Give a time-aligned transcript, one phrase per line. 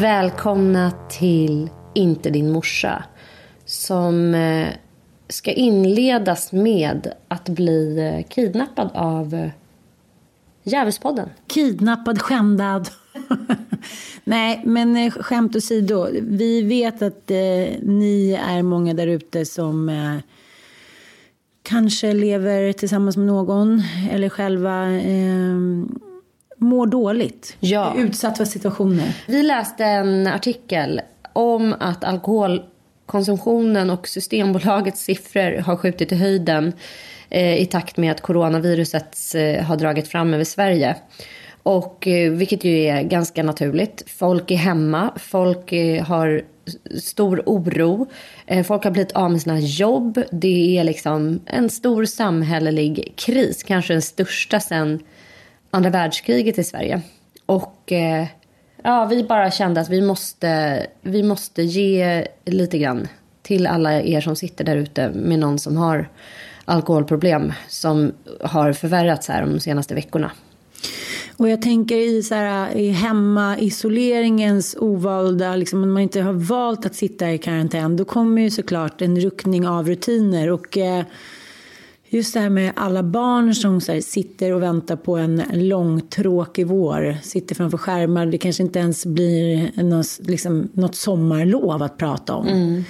[0.00, 3.04] Välkomna till Inte din morsa.
[3.64, 4.68] Som eh,
[5.28, 9.50] ska inledas med att bli eh, kidnappad av eh,
[10.62, 11.28] Djävulspodden.
[11.46, 12.88] Kidnappad, skändad.
[14.24, 16.08] Nej, men skämt åsido.
[16.22, 17.36] Vi vet att eh,
[17.82, 20.16] ni är många där ute som eh,
[21.62, 25.56] kanske lever tillsammans med någon eller själva eh,
[26.58, 27.56] mår dåligt.
[27.60, 27.94] Ja.
[27.96, 29.16] Utsatt för situationer.
[29.26, 31.00] Vi läste en artikel
[31.32, 36.72] om att alkoholkonsumtionen och Systembolagets siffror har skjutit i höjden
[37.30, 40.96] eh, i takt med att coronaviruset eh, har dragit fram över Sverige.
[41.62, 44.04] Och eh, vilket ju är ganska naturligt.
[44.06, 46.42] Folk är hemma, folk eh, har
[47.00, 48.06] stor oro.
[48.46, 50.22] Eh, folk har blivit av med sina jobb.
[50.32, 55.00] Det är liksom en stor samhällelig kris, kanske den största sen
[55.70, 57.00] andra världskriget i Sverige.
[57.46, 58.26] Och eh,
[58.82, 63.08] ja, vi bara kände att vi måste, vi måste ge lite grann
[63.42, 66.08] till alla er som sitter där ute med någon som har
[66.64, 70.30] alkoholproblem som har förvärrats här de senaste veckorna.
[71.36, 76.86] Och jag tänker i, så här, i hemmaisoleringens ovalda, liksom, om man inte har valt
[76.86, 80.50] att sitta i karantän, då kommer ju såklart en ruckning av rutiner.
[80.50, 81.04] Och eh,
[82.10, 87.16] just det här med alla barn som här, sitter och väntar på en långtråkig vår,
[87.22, 92.46] sitter framför skärmar, det kanske inte ens blir något, liksom, något sommarlov att prata om.
[92.46, 92.84] Mm.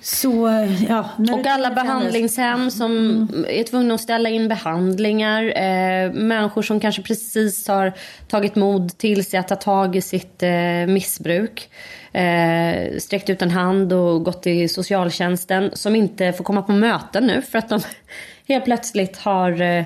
[0.00, 3.46] Så, ja, och alla behandlingshem som mm.
[3.48, 5.44] är tvungna att ställa in behandlingar.
[5.44, 7.92] Eh, människor som kanske precis har
[8.28, 11.70] tagit mod till sig att ta tag i sitt eh, missbruk.
[12.12, 15.70] Eh, sträckt ut en hand och gått till socialtjänsten.
[15.74, 17.80] Som inte får komma på möten nu för att de
[18.48, 19.84] helt plötsligt har eh,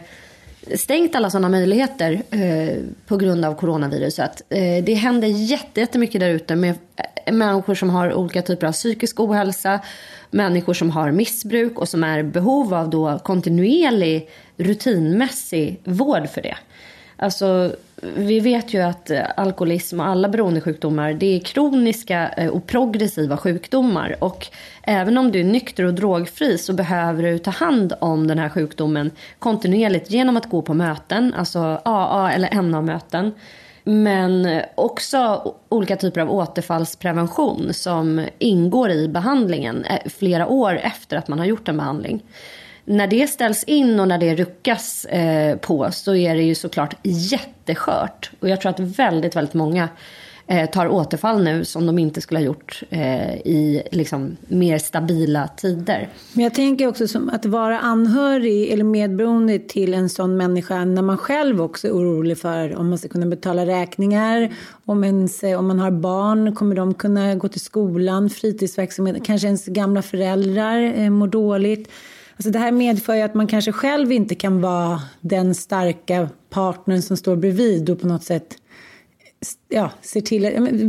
[0.74, 4.42] stängt alla sådana möjligheter eh, på grund av coronaviruset.
[4.48, 6.74] Eh, det händer jättemycket där ute med
[7.26, 9.80] eh, människor som har olika typer av psykisk ohälsa,
[10.30, 16.42] människor som har missbruk och som är i behov av då kontinuerlig rutinmässig vård för
[16.42, 16.56] det.
[17.16, 22.66] Alltså, vi vet ju att eh, alkoholism och alla beroendesjukdomar det är kroniska eh, och
[22.66, 24.16] progressiva sjukdomar.
[24.18, 24.46] Och
[24.82, 28.48] även om du är nykter och drogfri så behöver du ta hand om den här
[28.48, 33.32] sjukdomen kontinuerligt genom att gå på möten, alltså AA eller NA-möten.
[33.84, 41.28] Men också olika typer av återfallsprevention som ingår i behandlingen eh, flera år efter att
[41.28, 42.22] man har gjort en behandling
[42.84, 46.94] när det ställs in och när det ruckas eh, på så är det ju såklart
[47.02, 48.30] jätteskört.
[48.40, 49.88] Och jag tror att väldigt, väldigt många
[50.46, 55.48] eh, tar återfall nu som de inte skulle ha gjort eh, i liksom, mer stabila
[55.48, 56.08] tider.
[56.32, 61.02] Men jag tänker också som att vara anhörig eller medberoende till en sån människa när
[61.02, 64.52] man själv också är orolig för om man ska kunna betala räkningar,
[64.84, 69.46] om, ens, eh, om man har barn, kommer de kunna gå till skolan, fritidsverksamhet, kanske
[69.46, 71.90] ens gamla föräldrar eh, mår dåligt.
[72.36, 77.02] Alltså det här medför ju att man kanske själv inte kan vara den starka partnern
[77.02, 78.56] som står bredvid och på något sätt
[79.68, 80.42] ja, ser till,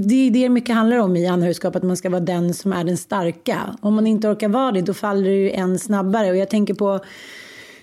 [0.08, 2.84] det är det mycket handlar om i anhörigskap, att man ska vara den som är
[2.84, 3.78] den starka.
[3.82, 6.30] Om man inte orkar vara det, då faller det ju än snabbare.
[6.30, 7.00] Och jag tänker på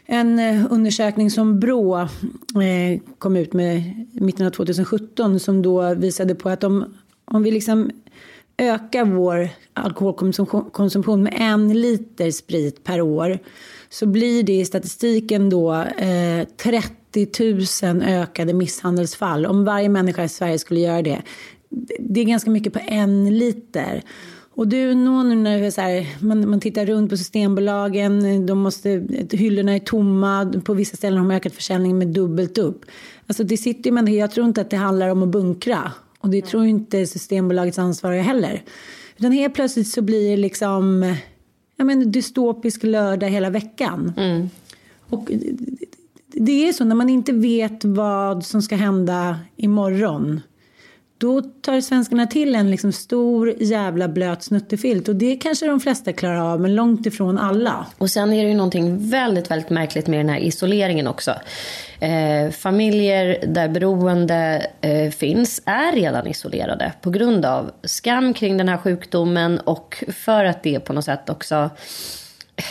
[0.06, 3.76] en eh, undersökning som Brå eh, kom ut med
[4.12, 7.90] i mitten av 2017 som då visade på att om, om vi liksom
[8.60, 13.38] ökar vår alkoholkonsumtion med en liter sprit per år
[13.88, 19.46] så blir det i statistiken då eh, 30 000 ökade misshandelsfall.
[19.46, 21.22] Om varje människa i Sverige skulle göra det.
[21.98, 24.02] Det är ganska mycket på en liter.
[24.54, 28.88] Och du, nu när så här, man, man tittar runt på Systembolagen, de måste,
[29.30, 32.84] hyllorna är tomma, på vissa ställen har de ökat försäljningen med dubbelt upp.
[33.26, 35.92] Alltså det sitter människor, jag tror inte att det handlar om att bunkra.
[36.20, 38.62] Och det tror inte Systembolagets ansvariga heller.
[39.16, 41.14] Utan helt plötsligt så blir det liksom
[41.76, 44.12] ja, men, dystopisk lördag hela veckan.
[44.16, 44.50] Mm.
[45.10, 45.30] Och
[46.32, 50.40] det är så, när man inte vet vad som ska hända imorgon
[51.20, 56.12] då tar svenskarna till en liksom stor jävla blöt snuttefilt och det kanske de flesta
[56.12, 57.86] klarar av men långt ifrån alla.
[57.98, 61.34] Och sen är det ju någonting väldigt, väldigt märkligt med den här isoleringen också.
[62.00, 68.68] Eh, familjer där beroende eh, finns är redan isolerade på grund av skam kring den
[68.68, 71.70] här sjukdomen och för att det på något sätt också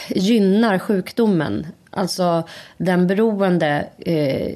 [0.10, 1.68] gynnar sjukdomen.
[1.90, 2.44] Alltså
[2.78, 4.56] den beroende eh,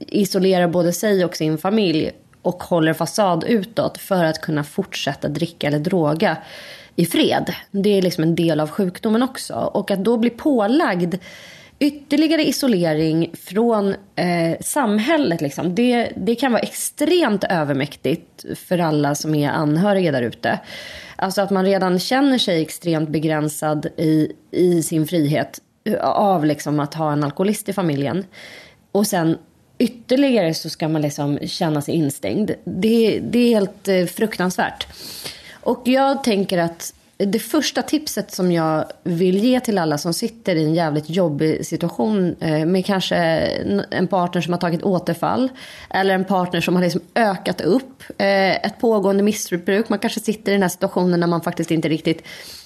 [0.00, 2.10] isolerar både sig och sin familj
[2.42, 6.36] och håller fasad utåt för att kunna fortsätta dricka eller droga
[6.96, 7.54] i fred.
[7.70, 9.54] Det är liksom en del av sjukdomen också.
[9.54, 11.14] Och att då bli pålagd
[11.78, 19.34] ytterligare isolering från eh, samhället, liksom, det, det kan vara extremt övermäktigt för alla som
[19.34, 20.60] är anhöriga där ute.
[21.16, 26.80] Alltså att man redan känner sig extremt begränsad i, i sin frihet eh, av liksom
[26.80, 28.24] att ha en alkoholist i familjen.
[28.92, 29.38] Och sen
[29.82, 32.50] ytterligare så ska man liksom känna sig instängd.
[32.64, 34.86] Det, det är helt eh, fruktansvärt.
[35.50, 40.56] Och jag tänker att det första tipset som jag vill ge till alla som sitter
[40.56, 43.16] i en jävligt jobbig situation eh, med kanske
[43.90, 45.48] en partner som har tagit återfall
[45.90, 49.88] eller en partner som har liksom ökat upp eh, ett pågående missbruk.
[49.88, 52.22] Man kanske sitter i den här situationen när man faktiskt inte riktigt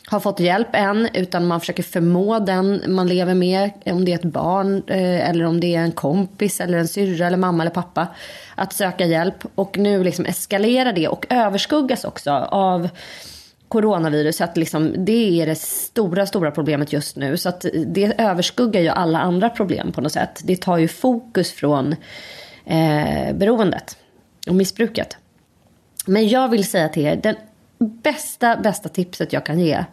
[0.07, 4.17] har fått hjälp än utan man försöker förmå den man lever med, om det är
[4.17, 7.75] ett barn eh, eller om det är en kompis eller en syrra eller mamma eller
[7.75, 8.09] pappa,
[8.55, 9.45] att söka hjälp.
[9.55, 12.89] Och nu liksom eskalerar det och överskuggas också av
[13.69, 17.37] coronaviruset, liksom, det är det stora, stora problemet just nu.
[17.37, 20.41] Så att det överskuggar ju alla andra problem på något sätt.
[20.45, 21.93] Det tar ju fokus från
[22.65, 23.97] eh, beroendet
[24.47, 25.17] och missbruket.
[26.07, 27.37] Men jag vill säga till er, det
[27.79, 29.85] bästa, bästa tipset jag kan ge,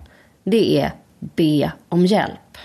[0.44, 2.58] det är be om hjälp.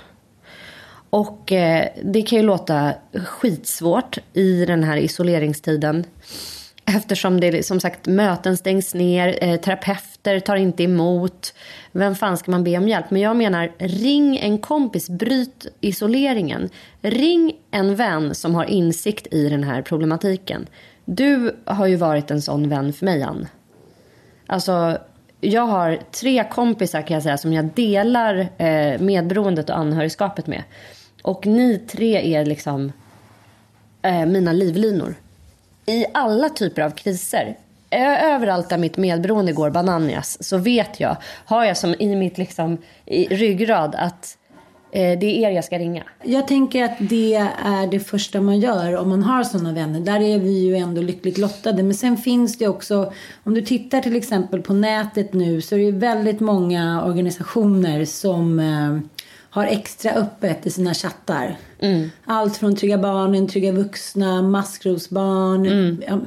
[1.10, 2.92] Och eh, det kan ju låta
[3.26, 6.04] skitsvårt i den här isoleringstiden.
[6.84, 11.54] Eftersom det som sagt möten stängs ner, eh, terapeuter tar inte emot.
[11.92, 13.10] Vem fan ska man be om hjälp?
[13.10, 16.70] Men jag menar, ring en kompis, bryt isoleringen.
[17.00, 20.66] Ring en vän som har insikt i den här problematiken.
[21.04, 23.48] Du har ju varit en sån vän för mig, Ann.
[24.46, 24.98] Alltså,
[25.40, 30.62] jag har tre kompisar kan jag säga som jag delar eh, medberoendet och anhörigskapet med.
[31.22, 32.92] Och ni tre är liksom
[34.02, 35.14] eh, mina livlinor
[35.86, 37.56] i alla typer av kriser.
[37.90, 42.78] Överallt där mitt medberoende går bananas så vet jag, har jag som i mitt liksom,
[43.06, 44.38] i ryggrad att
[44.92, 46.02] eh, det är er jag ska ringa.
[46.22, 50.00] Jag tänker att det är det första man gör om man har sådana vänner.
[50.00, 51.82] Där är vi ju ändå lyckligt lottade.
[51.82, 53.12] Men sen finns det också,
[53.44, 58.60] om du tittar till exempel på nätet nu så är det väldigt många organisationer som
[58.60, 59.18] eh,
[59.50, 61.56] har extra öppet i sina chattar.
[61.78, 62.10] Mm.
[62.24, 65.66] Allt från Trygga Barnen, Trygga Vuxna, Maskrosbarn.
[65.66, 66.26] Mm.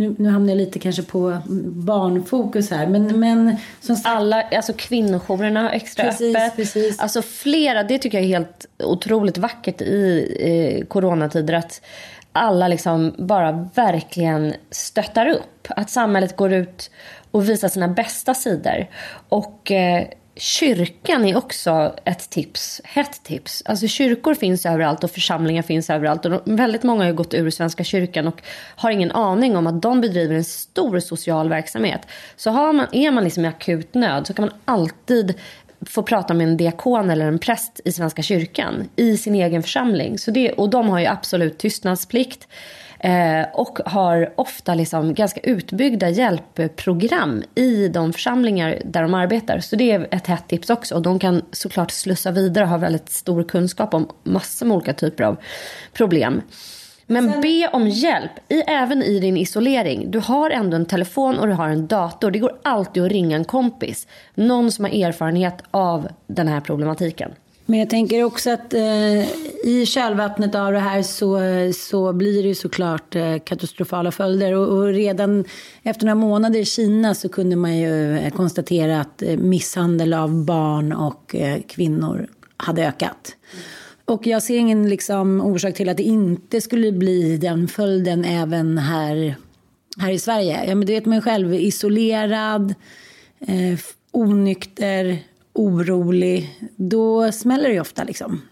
[0.00, 2.86] Nu, nu hamnar jag lite kanske på barnfokus här.
[2.86, 4.16] Men, men som sagt...
[4.16, 6.56] Alla, alltså kvinnojourerna har extra precis, öppet.
[6.56, 7.00] Precis.
[7.00, 11.54] Alltså flera, det tycker jag är helt otroligt vackert i eh, coronatider.
[11.54, 11.82] Att
[12.32, 15.66] alla liksom bara verkligen stöttar upp.
[15.68, 16.90] Att samhället går ut
[17.30, 18.86] och visar sina bästa sidor.
[19.28, 20.06] Och eh,
[20.36, 23.62] Kyrkan är också ett tips, hett tips.
[23.66, 26.26] Alltså kyrkor finns överallt och församlingar finns överallt.
[26.26, 28.42] Och väldigt många har gått ur Svenska kyrkan och
[28.76, 32.00] har ingen aning om att de bedriver en stor social verksamhet.
[32.36, 35.34] Så har man, är man liksom i akut nöd så kan man alltid
[35.86, 40.18] få prata med en diakon eller en präst i Svenska kyrkan i sin egen församling.
[40.18, 42.48] Så det, och de har ju absolut tystnadsplikt.
[43.02, 49.58] Eh, och har ofta liksom ganska utbyggda hjälpprogram i de församlingar där de arbetar.
[49.60, 50.94] Så det är ett hett tips också.
[50.94, 54.92] Och de kan såklart slussa vidare och ha väldigt stor kunskap om massor med olika
[54.92, 55.36] typer av
[55.92, 56.42] problem.
[57.06, 57.40] Men Sen...
[57.40, 60.10] be om hjälp, i, även i din isolering.
[60.10, 62.30] Du har ändå en telefon och du har en dator.
[62.30, 64.06] Det går alltid att ringa en kompis.
[64.34, 67.30] Någon som har erfarenhet av den här problematiken.
[67.70, 69.20] Men jag tänker också att eh,
[69.64, 71.40] i kölvattnet av det här så,
[71.74, 74.54] så blir det ju såklart eh, katastrofala följder.
[74.54, 75.44] Och, och, redan
[75.82, 80.44] efter några månader i Kina så kunde man ju eh, konstatera att eh, misshandel av
[80.44, 83.36] barn och eh, kvinnor hade ökat.
[84.04, 88.78] Och jag ser ingen liksom, orsak till att det inte skulle bli den följden även
[88.78, 89.34] här,
[89.98, 90.64] här i Sverige.
[90.64, 92.74] Ja, men det vet man ju själv, isolerad,
[93.40, 93.78] eh,
[94.12, 95.18] onykter,
[95.52, 98.42] orolig, då smäller det ju ofta liksom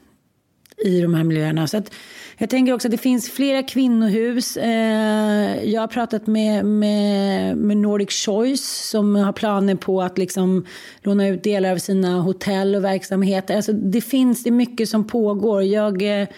[0.84, 1.66] i de här miljöerna.
[1.66, 1.94] Så att,
[2.38, 4.56] jag tänker också att det finns flera kvinnohus.
[4.56, 10.66] Eh, jag har pratat med, med, med, Nordic Choice som har planer på att liksom
[11.02, 13.56] låna ut delar av sina hotell och verksamheter.
[13.56, 15.62] Alltså det finns det är mycket som pågår.
[15.62, 16.28] Jag eh,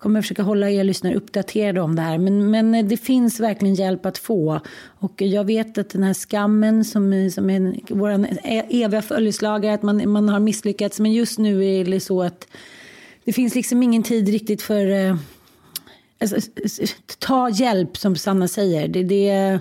[0.00, 2.18] kommer försöka hålla er lyssnare uppdaterade om det här.
[2.18, 4.60] Men, men det finns verkligen hjälp att få.
[4.82, 10.10] Och jag vet att den här skammen som, som är vår eviga följeslagare, att man,
[10.10, 11.00] man har misslyckats.
[11.00, 12.46] Men just nu är det så att
[13.24, 14.86] det finns liksom ingen tid riktigt för...
[14.86, 15.16] Eh,
[16.20, 16.36] alltså,
[17.18, 18.88] ta hjälp, som Sanna säger.
[18.88, 19.58] Det, det,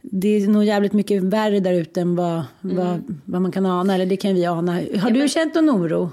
[0.00, 2.76] det är nog jävligt mycket värre där ute än vad, mm.
[2.76, 3.94] vad, vad man kan ana.
[3.94, 4.72] Eller det kan vi ana.
[4.72, 5.28] Har ja, du men...
[5.28, 6.10] känt någon oro?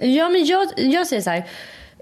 [0.00, 1.44] Ja, men jag, jag säger så här.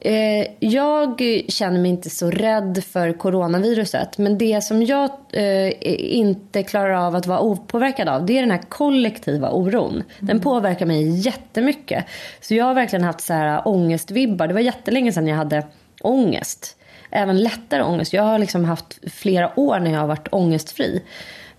[0.05, 4.19] Eh, jag känner mig inte så rädd för coronaviruset.
[4.19, 5.73] Men det som jag eh,
[6.17, 9.93] inte klarar av att vara opåverkad av det är den här kollektiva oron.
[9.93, 10.05] Mm.
[10.21, 12.05] Den påverkar mig jättemycket.
[12.41, 14.47] Så jag har verkligen haft så här ångestvibbar.
[14.47, 15.67] Det var jättelänge sedan jag hade
[16.01, 16.77] ångest.
[17.11, 18.13] Även lättare ångest.
[18.13, 21.03] Jag har liksom haft flera år när jag har varit ångestfri.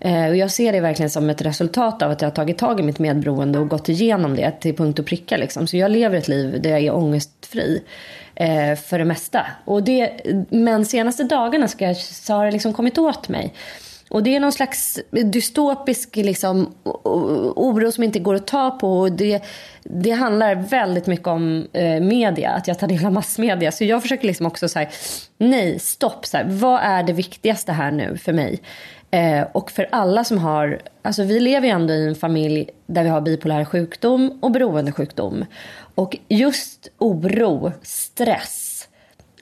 [0.00, 2.80] Eh, och jag ser det verkligen som ett resultat av att jag har tagit tag
[2.80, 5.36] i mitt medberoende och gått igenom det till punkt och pricka.
[5.36, 5.66] Liksom.
[5.66, 7.82] Så jag lever ett liv där jag är ångestfri
[8.34, 9.46] eh, för det mesta.
[9.64, 10.10] Och det,
[10.50, 13.54] men senaste dagarna ska jag, så har det liksom kommit åt mig.
[14.10, 16.74] Och det är någon slags dystopisk liksom,
[17.54, 19.00] oro som inte går att ta på.
[19.00, 19.42] Och det,
[19.82, 23.72] det handlar väldigt mycket om eh, media, att jag tar del av massmedia.
[23.72, 24.88] Så jag försöker liksom också säga,
[25.38, 26.26] nej, stopp.
[26.26, 28.60] Så här, vad är det viktigaste här nu för mig?
[29.10, 33.02] Eh, och för alla som har, alltså vi lever ju ändå i en familj där
[33.02, 35.44] vi har bipolär sjukdom och beroendesjukdom.
[35.94, 38.88] Och just oro, stress,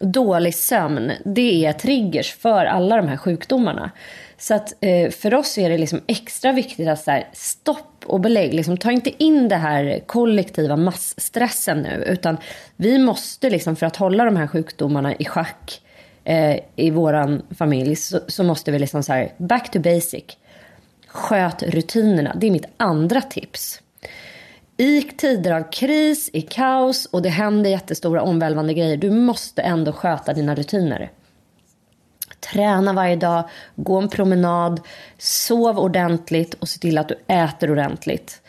[0.00, 3.90] dålig sömn, det är triggers för alla de här sjukdomarna.
[4.38, 8.21] Så att eh, för oss är det liksom extra viktigt att så här, stopp och
[8.21, 8.54] belägg.
[8.54, 12.04] Liksom, ta inte in det här kollektiva massstressen nu.
[12.06, 12.37] Utan
[12.76, 15.82] vi måste liksom, för att hålla de här sjukdomarna i schack
[16.25, 20.25] eh, i våran familj så, så, måste vi liksom så här, back to basic.
[21.06, 22.37] Sköt rutinerna.
[22.37, 23.81] Det är mitt andra tips.
[24.76, 28.97] I tider av kris, i kaos och det händer jättestora omvälvande grejer.
[28.97, 31.11] Du måste ändå sköta dina rutiner.
[32.52, 34.81] Träna varje dag, gå en promenad,
[35.19, 38.43] sov ordentligt och se till att du äter ordentligt.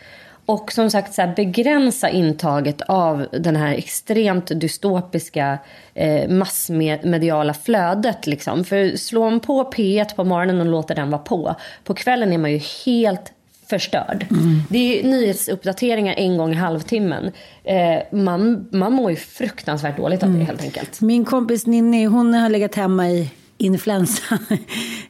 [0.45, 5.57] Och som sagt så här, begränsa intaget av den här extremt dystopiska
[5.93, 8.27] eh, massmediala flödet.
[8.27, 8.65] Liksom.
[8.65, 12.37] För slår man på P1 på morgonen och låter den vara på, på kvällen är
[12.37, 13.32] man ju helt
[13.69, 14.25] förstörd.
[14.31, 14.61] Mm.
[14.69, 17.31] Det är nyhetsuppdateringar en gång i halvtimmen.
[17.63, 20.47] Eh, man, man mår ju fruktansvärt dåligt av det mm.
[20.47, 21.01] helt enkelt.
[21.01, 24.39] Min kompis Ninni, hon har legat hemma i influensa.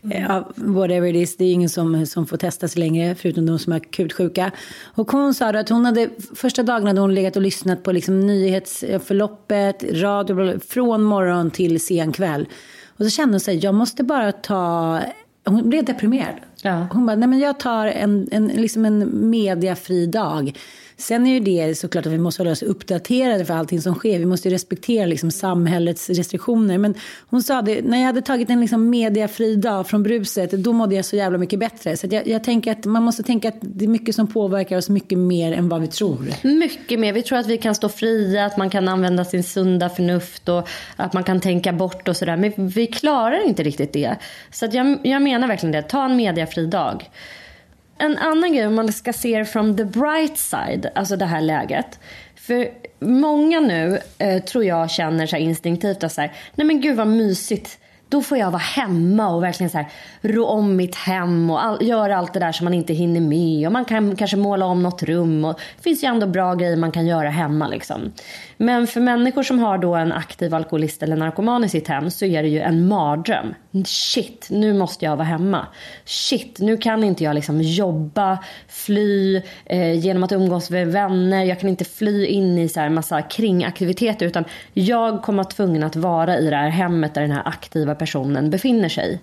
[0.01, 3.73] ja, whatever it is, det är ingen som, som får testas längre förutom de som
[3.73, 4.51] är akut sjuka.
[4.95, 8.19] Och hon sa att hon hade, första dagen hade hon legat och lyssnat på liksom
[8.19, 12.47] nyhetsförloppet, radio, från morgon till sen kväll.
[12.97, 14.99] Och så kände hon sig, jag måste bara ta
[15.45, 16.35] hon blev deprimerad.
[16.63, 16.87] Ja.
[16.91, 20.57] Hon bara, nej men jag tar en, en, liksom en mediafri dag.
[21.03, 24.19] Sen är ju det såklart att vi måste hålla oss uppdaterade för allting som sker.
[24.19, 26.77] Vi måste ju respektera liksom samhällets restriktioner.
[26.77, 26.95] Men
[27.29, 30.95] hon sa det, när jag hade tagit en liksom mediafri dag från bruset, då mådde
[30.95, 31.97] jag så jävla mycket bättre.
[31.97, 34.89] Så jag, jag tänker att man måste tänka att det är mycket som påverkar oss
[34.89, 36.27] mycket mer än vad vi tror.
[36.43, 37.13] Mycket mer.
[37.13, 40.67] Vi tror att vi kan stå fria, att man kan använda sin sunda förnuft och
[40.95, 42.37] att man kan tänka bort och sådär.
[42.37, 44.15] Men vi klarar inte riktigt det.
[44.51, 45.81] Så jag, jag menar verkligen det.
[45.81, 47.09] Ta en mediafri dag
[47.97, 51.41] en annan grej om man ska se det from the bright side, alltså det här
[51.41, 51.99] läget.
[52.35, 52.69] För
[52.99, 57.07] många nu eh, tror jag känner så instinktivt att så här, nej men gud vad
[57.07, 57.79] mysigt
[58.13, 59.87] då får jag vara hemma och verkligen så här,
[60.21, 63.67] rå om mitt hem och all, göra allt det där som man inte hinner med.
[63.67, 65.45] Och man kan kanske måla om något rum.
[65.45, 67.67] Och det finns ju ändå bra grejer man kan göra hemma.
[67.67, 68.11] Liksom.
[68.57, 72.25] Men för människor som har då en aktiv alkoholist eller narkoman i sitt hem så
[72.25, 73.53] är det ju en mardröm.
[73.85, 75.67] Shit, nu måste jag vara hemma.
[76.05, 81.43] Shit, nu kan inte jag liksom jobba, fly eh, genom att umgås med vänner.
[81.43, 85.83] Jag kan inte fly in i så här massa kringaktiviteter utan jag kommer att tvungen
[85.83, 89.19] att vara i det här hemmet där den här aktiva personen befinner sig.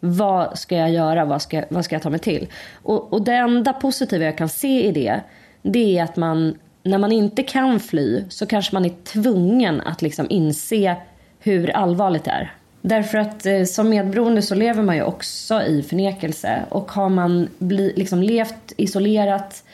[0.00, 1.24] Vad ska jag göra?
[1.24, 2.46] Vad ska, vad ska jag ta mig till?
[2.82, 5.20] Och, och det enda positiva jag kan se i det,
[5.62, 10.02] det är att man, när man inte kan fly så kanske man är tvungen att
[10.02, 10.96] liksom inse
[11.40, 12.52] hur allvarligt det är.
[12.80, 16.64] Därför att eh, som medberoende så lever man ju också i förnekelse.
[16.68, 19.64] Och har man bli, liksom levt isolerat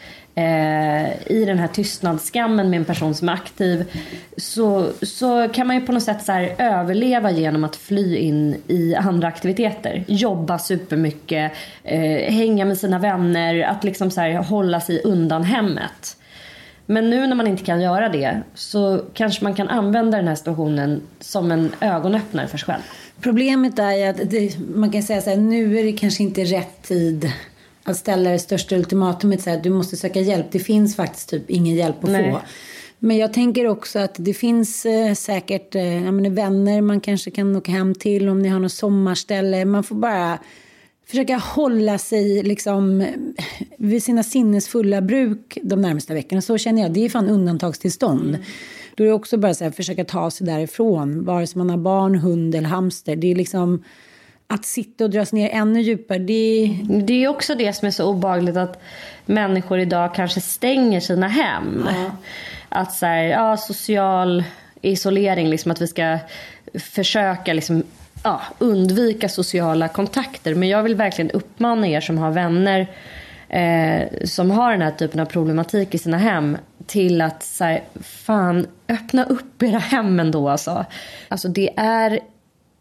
[0.41, 3.93] Eh, i den här tystnadsskammen med en person som är aktiv
[4.37, 8.95] så, så kan man ju på något sätt så överleva genom att fly in i
[8.95, 10.05] andra aktiviteter.
[10.07, 11.53] Jobba supermycket,
[11.85, 16.17] eh, hänga med sina vänner, att liksom så hålla sig undan hemmet.
[16.87, 20.35] Men nu när man inte kan göra det så kanske man kan använda den här
[20.35, 22.83] situationen som en ögonöppnare för sig själv.
[23.21, 26.45] Problemet är ju att det, man kan säga så här, nu är det kanske inte
[26.45, 27.33] rätt tid
[27.83, 30.47] att ställa det största ultimatumet så här, du måste söka hjälp.
[30.51, 32.33] Det finns faktiskt typ ingen hjälp att Nej.
[32.33, 32.41] få.
[32.99, 37.57] Men jag tänker också att det finns eh, säkert eh, menar, vänner man kanske kan
[37.57, 39.65] åka hem till om ni har något sommarställe.
[39.65, 40.39] Man får bara
[41.07, 43.07] försöka hålla sig liksom
[43.79, 46.43] vid sina sinnesfulla bruk de närmaste veckorna.
[46.43, 46.93] Så känner jag.
[46.93, 48.29] Det är fan undantagstillstånd.
[48.29, 48.41] Mm.
[48.95, 51.25] Då är det också bara så här, försöka ta sig därifrån.
[51.25, 53.17] Vare sig man har barn, hund eller hamster.
[53.17, 53.85] Det är liksom
[54.51, 56.19] att sitta och dras ner ännu djupare.
[56.19, 56.79] Det...
[56.83, 58.83] det är också det som är så obagligt att
[59.27, 61.89] människor idag kanske stänger sina hem.
[61.89, 62.11] Ja.
[62.69, 64.45] Att så här, ja, social
[64.83, 66.19] isolering, liksom att vi ska
[66.75, 67.83] försöka liksom,
[68.25, 70.55] ja, undvika sociala kontakter.
[70.55, 72.87] Men jag vill verkligen uppmana er som har vänner
[73.49, 77.83] eh, som har den här typen av problematik i sina hem till att så här,
[78.01, 80.49] fan, öppna upp era hem ändå.
[80.49, 80.85] Alltså.
[81.29, 82.21] alltså det är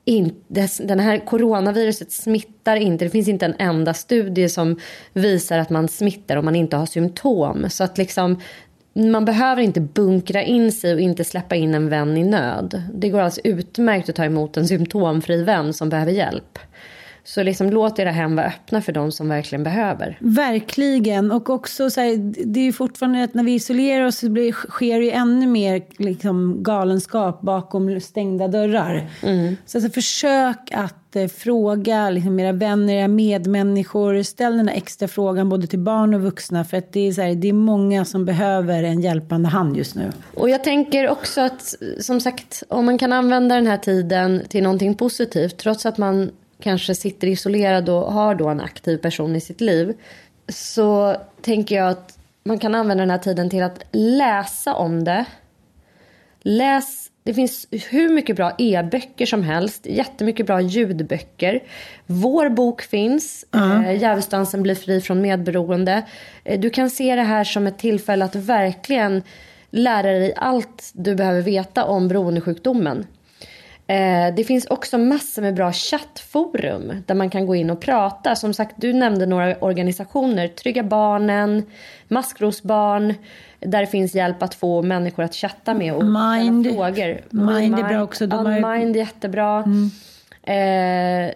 [0.06, 0.36] in,
[0.80, 3.06] den här coronaviruset smittar inte.
[3.06, 4.80] Det finns inte en enda studie som
[5.14, 7.70] visar att man smittar om man inte har symptom.
[7.70, 8.40] Så att liksom,
[8.94, 12.84] man behöver inte bunkra in sig och inte släppa in en vän i nöd.
[12.94, 16.60] Det går alltså utmärkt att ta emot en symptomfri vän som behöver hjälp.
[17.30, 20.18] Så liksom låt era hem vara öppna för de som verkligen behöver.
[20.20, 21.32] Verkligen.
[21.32, 24.52] Och också så här, det är ju fortfarande att när vi isolerar oss så blir,
[24.52, 29.10] sker ju ännu mer liksom, galenskap bakom stängda dörrar.
[29.24, 29.58] Mm.
[29.66, 34.24] Så alltså, försök att eh, fråga liksom, era vänner, era medmänniskor.
[34.24, 36.66] Ställ den här extra frågan både till barn och vuxna.
[36.66, 39.96] För att det är, så här, det är många som behöver en hjälpande hand just
[39.96, 40.12] nu.
[40.34, 44.64] Och jag tänker också att som sagt om man kan använda den här tiden till
[44.64, 46.32] någonting positivt trots att man
[46.62, 49.94] kanske sitter isolerad och har då en aktiv person i sitt liv
[50.48, 55.26] så tänker jag att man kan använda den här tiden till att läsa om det.
[56.42, 61.64] Läs, det finns hur mycket bra e-böcker som helst, jättemycket bra ljudböcker.
[62.06, 63.86] Vår bok finns, mm.
[63.86, 66.04] eh, Djävulsdansen blir fri från medberoende.
[66.44, 69.24] Eh, du kan se det här som ett tillfälle att verkligen
[69.70, 73.06] lära dig allt du behöver veta om beroendesjukdomen.
[73.90, 78.36] Eh, det finns också massor med bra chattforum där man kan gå in och prata.
[78.36, 80.48] Som sagt, du nämnde några organisationer.
[80.48, 81.66] Trygga Barnen,
[82.08, 83.14] Maskrosbarn.
[83.60, 86.66] Där det finns hjälp att få människor att chatta med och Mind.
[86.66, 87.22] ställa frågor.
[87.30, 88.28] Mind är bra också.
[88.28, 88.78] De har...
[88.78, 89.64] Mind är jättebra.
[89.64, 89.92] Mm.
[90.44, 91.34] Eh,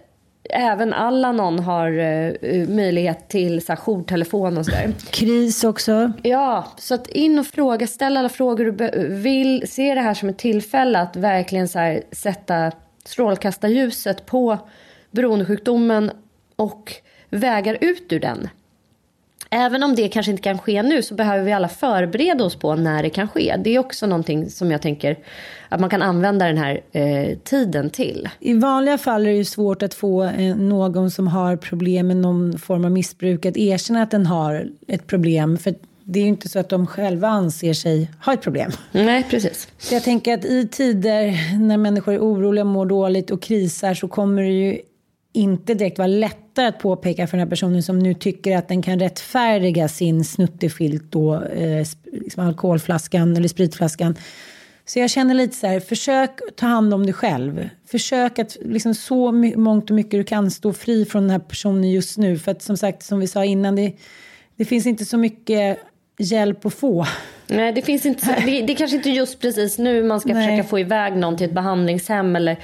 [0.50, 4.94] även Alanon har uh, möjlighet till så här, jourtelefon och sådär.
[5.10, 6.12] Kris också.
[6.24, 9.68] Ja, så att in och fråga, ställ alla frågor du vill.
[9.68, 12.72] Se det här som ett tillfälle att verkligen så här, sätta
[13.06, 14.58] strålkastarljuset på
[15.12, 16.12] beroendesjukdomen
[16.56, 16.94] och
[17.30, 18.50] vägar ut ur den.
[19.56, 22.76] Även om det kanske inte kan ske nu så behöver vi alla förbereda oss på
[22.76, 23.56] när det kan ske.
[23.64, 25.18] Det är också någonting som jag tänker
[25.70, 28.30] att man kan använda den här eh, tiden till.
[28.40, 32.58] I vanliga fall är det svårt att få eh, någon som har problem med någon
[32.58, 35.58] form av missbruk att erkänna att den har ett problem.
[35.58, 38.72] För det är ju inte så att de själva anser sig ha ett problem.
[38.92, 39.68] Nej, precis.
[39.78, 44.08] Så jag tänker att i tider när människor är oroliga, mår dåligt och krisar så
[44.08, 44.80] kommer det ju
[45.34, 48.82] inte direkt vara lättare att påpeka för den här personen som nu tycker att den
[48.82, 54.16] kan rättfärdiga sin snuttefilt då, eh, liksom alkoholflaskan eller spritflaskan
[54.86, 57.70] Så jag känner lite så här, försök ta hand om dig själv.
[57.86, 61.92] Försök att liksom så mångt och mycket du kan stå fri från den här personen
[61.92, 62.38] just nu.
[62.38, 63.94] För att som sagt, som vi sa innan, det,
[64.56, 65.80] det finns inte så mycket
[66.24, 67.06] hjälp att få.
[67.48, 68.36] Nej, det finns inte.
[68.46, 70.48] Det, det är kanske inte just precis nu man ska Nej.
[70.48, 72.58] försöka få iväg någon till ett behandlingshem eller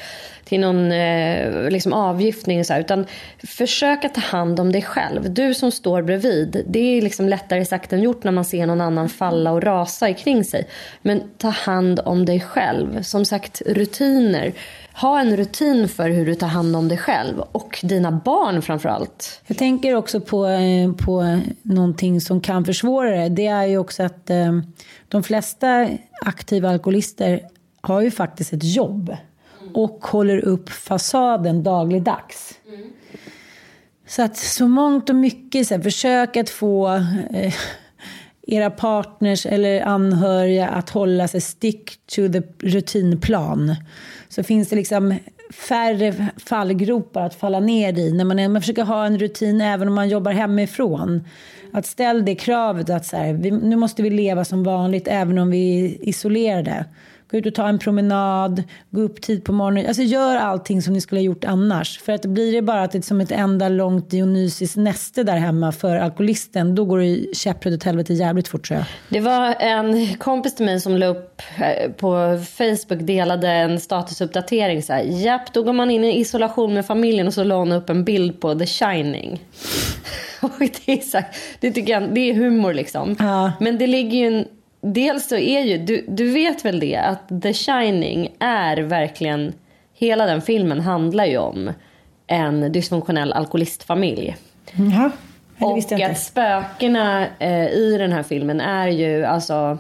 [0.49, 2.65] till någon eh, liksom avgiftning.
[2.65, 3.05] Så här, utan
[3.47, 5.33] försök att ta hand om dig själv.
[5.33, 6.63] Du som står bredvid.
[6.67, 10.13] Det är liksom lättare sagt än gjort när man ser någon annan falla och rasa
[10.13, 10.67] kring sig.
[11.01, 13.03] Men ta hand om dig själv.
[13.03, 14.53] Som sagt, rutiner.
[15.01, 18.89] Ha en rutin för hur du tar hand om dig själv och dina barn framför
[18.89, 19.41] allt.
[19.47, 23.29] Jag tänker också på, eh, på någonting som kan försvåra det.
[23.29, 24.59] Det är ju också att eh,
[25.07, 25.89] de flesta
[26.25, 27.41] aktiva alkoholister
[27.81, 29.17] har ju faktiskt ett jobb
[29.73, 32.53] och håller upp fasaden dagligdags.
[32.67, 32.89] Mm.
[34.07, 36.95] Så att så mångt och mycket, så här, försök att få
[37.33, 37.53] eh,
[38.53, 43.75] era partners eller anhöriga att hålla sig stick to the rutinplan.
[44.29, 45.15] Så finns det liksom
[45.53, 49.93] färre fallgropar att falla ner i när man, man försöker ha en rutin även om
[49.93, 51.23] man jobbar hemifrån.
[51.71, 55.37] Att ställa det kravet att så här, vi, nu måste vi leva som vanligt även
[55.37, 56.85] om vi är isolerade.
[57.31, 59.87] Gå ut och ta en promenad, gå upp tid på morgonen.
[59.87, 61.99] Alltså gör allting som ni skulle ha gjort annars.
[61.99, 65.37] För att blir det bara att det är som ett enda långt dionysiskt näste där
[65.37, 68.85] hemma för alkoholisten, då går det käpprätt åt helvete jävligt fort tror jag.
[69.09, 74.83] Det var en kompis till mig som la upp eh, på Facebook, delade en statusuppdatering
[74.83, 75.01] så här.
[75.01, 78.03] Japp, då går man in i isolation med familjen och så la hon upp en
[78.03, 79.43] bild på The Shining.
[80.41, 81.27] och det, är så här,
[81.59, 83.15] det tycker jag, det är humor liksom.
[83.19, 83.51] Ja.
[83.59, 84.45] Men det ligger ju en
[84.81, 89.53] dels så är ju, du, du vet väl det, att The Shining är verkligen,
[89.93, 91.71] hela den filmen handlar ju om
[92.27, 94.37] en dysfunktionell alkoholistfamilj.
[94.71, 95.11] Jaha,
[95.57, 96.11] det Och visste jag inte.
[96.11, 99.77] att spökena eh, i den här filmen är ju alltså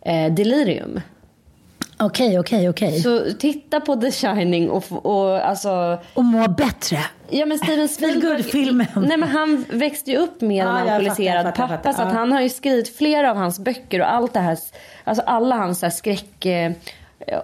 [0.00, 1.00] eh, delirium.
[1.98, 3.00] Okej, okej, okej.
[3.00, 5.98] Så titta på The Shining och, och alltså...
[6.14, 6.98] Och må bättre.
[7.30, 8.42] Ja men Steven Spielberg.
[8.42, 11.68] filmen Nej men han växte ju upp med en alkoholiserad pappa.
[11.68, 14.58] Fattar, så att han har ju skrivit flera av hans böcker och allt det här.
[15.04, 16.46] Alltså alla hans här skräck...
[16.46, 16.72] Eh,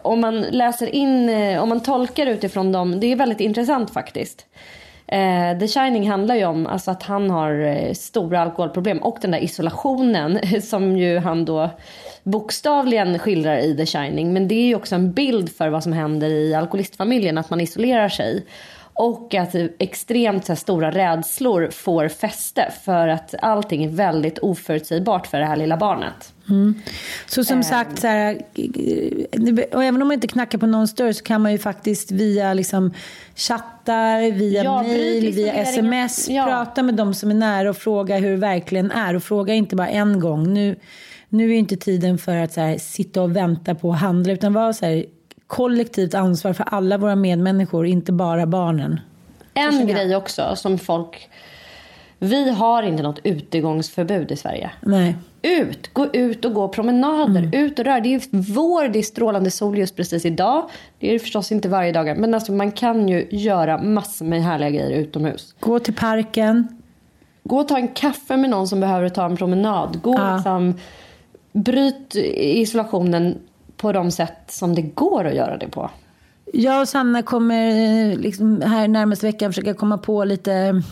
[0.02, 3.00] om man läser in, eh, om man tolkar utifrån dem.
[3.00, 4.46] Det är väldigt intressant faktiskt.
[5.06, 9.44] Eh, The Shining handlar ju om alltså, att han har stora alkoholproblem och den där
[9.44, 11.70] isolationen som ju han då
[12.22, 14.32] bokstavligen skildrar i The Shining.
[14.32, 17.60] Men det är ju också en bild för vad som händer i alkoholistfamiljen, att man
[17.60, 18.44] isolerar sig.
[19.00, 25.38] Och att extremt så stora rädslor får fäste för att allting är väldigt oförutsägbart för
[25.38, 26.34] det här lilla barnet.
[26.48, 26.74] Mm.
[27.26, 27.62] Så som ähm.
[27.62, 28.42] sagt, så här,
[29.72, 32.54] och även om man inte knackar på någons dörr så kan man ju faktiskt via
[32.54, 32.94] liksom,
[33.34, 36.44] chattar, via ja, mail, via sms ja.
[36.44, 39.16] prata med de som är nära och fråga hur det verkligen är.
[39.16, 40.54] Och fråga inte bara en gång.
[40.54, 40.76] Nu,
[41.28, 44.52] nu är inte tiden för att så här, sitta och vänta på att handla utan
[44.52, 45.04] vara så här,
[45.50, 49.00] kollektivt ansvar för alla våra medmänniskor, inte bara barnen.
[49.54, 51.28] En grej också som folk...
[52.18, 54.70] Vi har inte något utegångsförbud i Sverige.
[54.80, 55.16] Nej.
[55.42, 55.94] Ut!
[55.94, 57.42] Gå ut och gå promenader.
[57.42, 57.54] Mm.
[57.54, 58.00] Ut och rör.
[58.00, 60.70] Det är vår, det är strålande sol just precis idag.
[60.98, 62.18] Det är det förstås inte varje dag.
[62.18, 65.54] Men alltså, man kan ju göra massor med härliga grejer utomhus.
[65.60, 66.80] Gå till parken.
[67.42, 70.00] Gå och ta en kaffe med någon som behöver ta en promenad.
[70.02, 70.34] Gå ja.
[70.34, 70.74] liksom,
[71.52, 73.38] bryt isolationen
[73.80, 75.90] på de sätt som det går att göra det på.
[76.52, 77.70] Jag och Sanna kommer
[78.10, 80.82] eh, liksom här närmaste veckan försöka komma på lite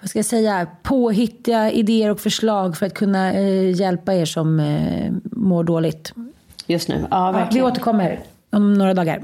[0.00, 4.60] vad ska jag säga, påhittiga idéer och förslag för att kunna eh, hjälpa er som
[4.60, 6.12] eh, mår dåligt.
[6.66, 7.64] Just nu, ja verkligen.
[7.64, 8.20] Ja, vi återkommer
[8.50, 9.22] om några dagar.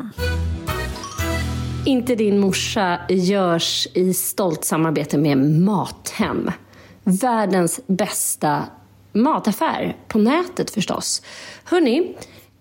[1.87, 6.51] Inte din morsa görs i stolt samarbete med Mathem.
[7.05, 8.63] Världens bästa
[9.13, 11.23] mataffär, på nätet förstås.
[11.65, 12.17] Hörni,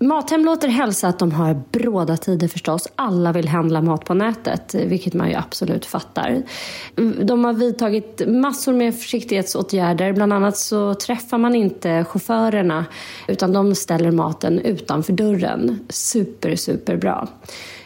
[0.08, 2.88] Mathem låter hälsa att de har bråda tider förstås.
[2.96, 6.44] Alla vill handla mat på nätet, vilket man ju absolut fattar.
[7.24, 10.14] De har vidtagit massor med försiktighetsåtgärder.
[10.14, 12.86] Bland annat så träffar man inte chaufförerna
[13.28, 15.80] utan de ställer maten utanför dörren.
[15.90, 17.28] Super, super bra.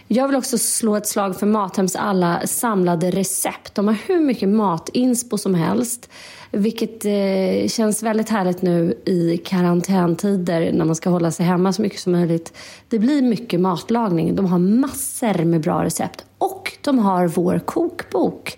[0.08, 3.76] Jag vill också slå ett slag för Mathems alla samlade recept.
[3.76, 6.10] De har hur mycket matinspo som helst.
[6.52, 11.82] Vilket eh, känns väldigt härligt nu i karantäntider när man ska hålla sig hemma så
[11.82, 12.54] mycket som möjligt.
[12.90, 14.36] Det blir mycket matlagning.
[14.36, 16.26] De har massor med bra recept.
[16.38, 18.58] Och de har vår kokbok.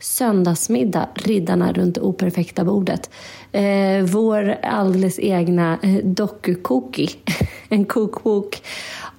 [0.00, 3.10] Söndagsmiddag, Riddarna runt det operfekta bordet.
[3.52, 7.10] Eh, vår alldeles egna eh, dokukoki,
[7.68, 8.62] en kokbok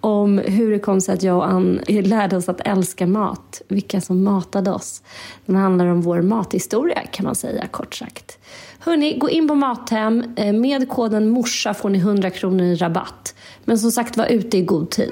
[0.04, 3.62] om hur det kom sig att jag och Ann lärde oss att älska mat.
[3.68, 5.02] Vilka som matade oss.
[5.46, 8.38] Den handlar om vår mathistoria kan man säga kort sagt.
[8.80, 10.24] Hörni, gå in på Mathem.
[10.36, 13.36] Eh, med koden MORSA får ni 100 kronor i rabatt.
[13.66, 15.12] Men som sagt, var ute i god tid.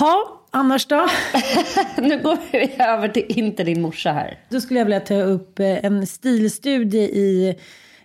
[0.00, 1.06] Ha, annars då?
[2.02, 4.38] nu går vi över till Inte din morsa här.
[4.48, 7.58] Då skulle jag vilja ta upp eh, en stilstudie i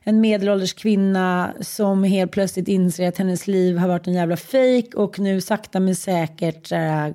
[0.03, 4.95] en medelålders kvinna som helt plötsligt inser att hennes liv har varit en jävla fejk
[4.95, 7.13] och nu sakta men säkert såhär,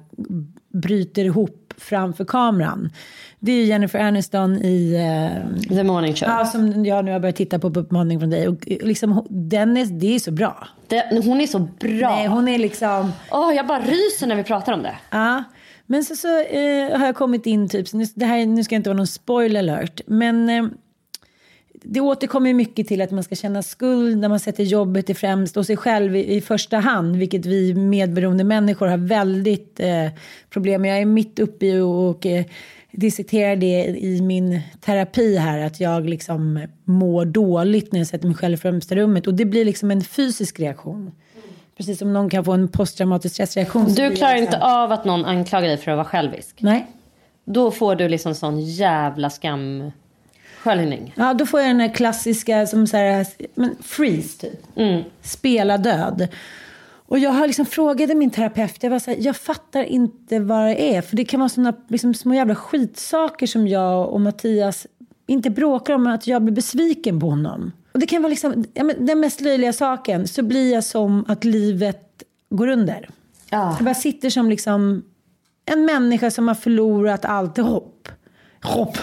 [0.73, 2.91] bryter ihop framför kameran.
[3.39, 4.95] Det är Jennifer Aniston i...
[4.95, 6.29] Uh, The Morning Show.
[6.29, 8.49] Ja, som jag nu har börjat titta på på uppmaning från dig.
[8.49, 10.69] Och liksom, den är, det är så bra.
[10.89, 12.11] Det, hon är så bra.
[12.11, 13.13] Nej, hon är liksom...
[13.31, 14.95] Åh, oh, jag bara ryser när vi pratar om det.
[15.11, 15.45] Ja.
[15.87, 18.75] Men så, så eh, har jag kommit in, typ, så nu, det här, nu ska
[18.75, 20.65] jag inte vara någon spoiler alert, men eh,
[21.83, 25.57] det återkommer mycket till att man ska känna skuld när man sätter jobbet i främst
[25.57, 30.07] och sig själv i, i första hand, vilket vi medberoende människor har väldigt eh,
[30.51, 30.91] problem med.
[30.91, 32.45] Jag är mitt uppe i och, och eh,
[32.93, 38.37] dissekterar det i min terapi här, att jag liksom mår dåligt när jag sätter mig
[38.37, 41.11] själv i främsta rummet och det blir liksom en fysisk reaktion.
[41.77, 43.85] Precis som någon kan få en posttraumatisk stressreaktion.
[43.85, 44.55] Du klarar liksom...
[44.55, 46.57] inte av att någon anklagar dig för att vara självisk?
[46.59, 46.87] Nej.
[47.45, 49.91] Då får du liksom sån jävla skam
[50.63, 51.15] Sköljning.
[51.17, 54.77] Ja, då får jag den här klassiska som så här, men freeze typ.
[54.77, 55.03] Mm.
[55.23, 56.29] Spela död.
[57.11, 60.67] Och jag har liksom frågade min terapeut, jag var så här, jag fattar inte vad
[60.67, 61.03] det är.
[61.03, 64.87] För det kan vara sådana liksom, små jävla skitsaker som jag och Mattias
[65.27, 67.73] inte bråkar om, men att jag blir besviken på honom.
[67.93, 71.25] Och det kan vara liksom, ja, men den mest löjliga saken, så blir jag som
[71.29, 73.09] att livet går under.
[73.51, 73.75] Ja.
[73.77, 75.03] Jag bara sitter som liksom
[75.65, 78.00] en människa som har förlorat allt hopp
[78.63, 78.97] hopp,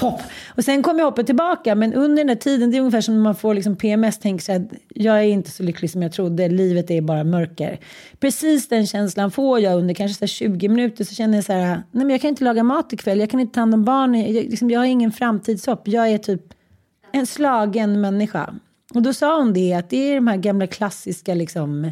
[0.00, 0.20] hopp.
[0.56, 1.74] Och sen kommer hoppet tillbaka.
[1.74, 4.44] Men under den här tiden, det är ungefär som när man får liksom PMS, tänker
[4.44, 7.80] sig att jag är inte så lycklig som jag trodde, livet är bara mörker.
[8.20, 11.04] Precis den känslan får jag under kanske så 20 minuter.
[11.04, 13.40] Så känner jag så här, nej men jag kan inte laga mat ikväll, jag kan
[13.40, 15.88] inte ta hand om barn, jag, liksom, jag har ingen framtidshopp.
[15.88, 16.42] Jag är typ
[17.12, 18.54] en slagen människa.
[18.94, 21.90] Och då sa hon det, att det är de här gamla klassiska liksom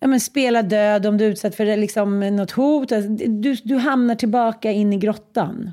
[0.00, 2.92] ja, men spela död om du är utsatt för liksom, något hot.
[2.92, 5.70] Alltså, du, du hamnar tillbaka in i grottan.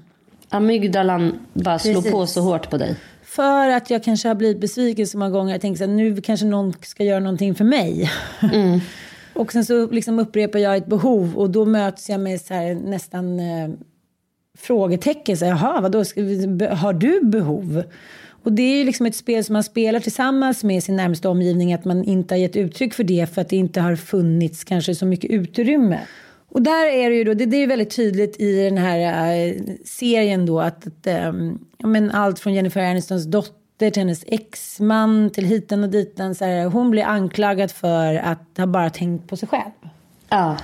[0.50, 2.12] Amygdalan bara slår Precis.
[2.12, 2.96] på så hårt på dig.
[3.24, 5.52] För att jag kanske har blivit besviken så många gånger.
[5.52, 8.12] Jag tänker att nu kanske någon ska göra någonting för mig.
[8.54, 8.80] Mm.
[9.34, 12.76] och sen så liksom upprepar jag ett behov och då möts jag med så här,
[12.76, 13.70] nästan eh,
[14.58, 15.38] frågetecken.
[15.38, 15.98] Så, Jaha, vadå,
[16.76, 17.84] har du behov?
[18.44, 21.74] Och det är ju liksom ett spel som man spelar tillsammans med sin närmaste omgivning,
[21.74, 24.96] att man inte har gett uttryck för det för att det inte har funnits kanske
[24.96, 26.00] så mycket utrymme.
[26.50, 29.56] Och där är det ju då, det, det är väldigt tydligt i den här äh,
[29.86, 31.34] serien då att, att äh,
[31.84, 36.36] men allt från Jennifer Anistons dotter till hennes exman till hiten och ditan.
[36.36, 39.72] Så här, hon blir anklagad för att ha bara tänkt på sig själv.
[40.30, 40.58] Ja.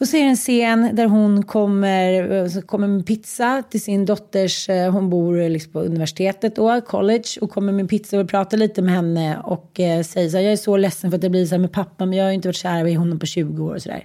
[0.00, 4.68] Och så är det en scen där hon kommer, kommer med pizza till sin dotters,
[4.68, 8.58] eh, hon bor eh, liksom på universitetet då, college, och kommer med pizza och pratar
[8.58, 11.30] lite med henne och eh, säger så här, jag är så ledsen för att det
[11.30, 13.64] blir så här med pappa, men jag har inte varit kär i honom på 20
[13.64, 14.04] år och sådär.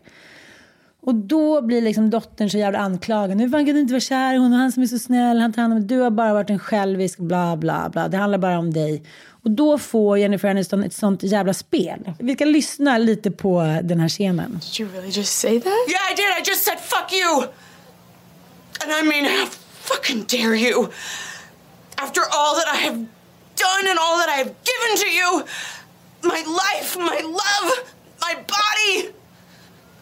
[1.01, 3.43] Och då blir liksom dottern så jävla anklagande.
[3.43, 4.59] Hur fan kan du inte vara kär i honom?
[4.59, 7.19] Han som är så snäll, han tar hand om Du har bara varit en självisk
[7.19, 8.07] bla bla bla.
[8.07, 9.03] Det handlar bara om dig.
[9.45, 12.11] Och då får Jennifer Aniston ett sånt jävla spel.
[12.19, 14.59] Vi ska lyssna lite på den här scenen.
[14.63, 15.73] Did you really just say that?
[15.87, 16.25] Yeah, I did.
[16.25, 17.41] I just said fuck you.
[18.81, 19.45] And I mean, how
[19.81, 20.87] fucking dare you?
[21.95, 22.97] After all that I have
[23.65, 25.29] done and all that I have given to you,
[26.23, 27.67] my life, my love,
[28.21, 29.13] my body.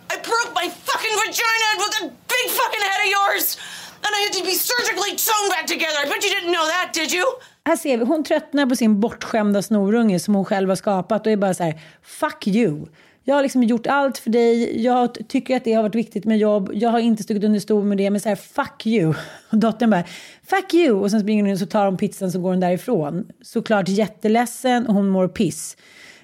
[0.09, 3.57] I broke my fucking vagina with a big fucking head of yours.
[4.05, 5.97] And I had to be surgically sewn back together.
[5.99, 7.25] I bet you didn't know that, did you?
[7.65, 11.31] Här ser vi, hon tröttnar på sin bortskämda snorunge som hon själv har skapat och
[11.31, 12.85] är bara så här, fuck you.
[13.23, 16.37] Jag har liksom gjort allt för dig, jag tycker att det har varit viktigt med
[16.37, 19.13] jobb, jag har inte stuckit under stol med det, men så här, fuck you.
[19.49, 20.03] Och dottern bara,
[20.43, 20.99] fuck you.
[20.99, 23.27] Och sen springer hon in och så tar hon pizzan så går hon därifrån.
[23.41, 25.77] Såklart jätteledsen och hon mår piss.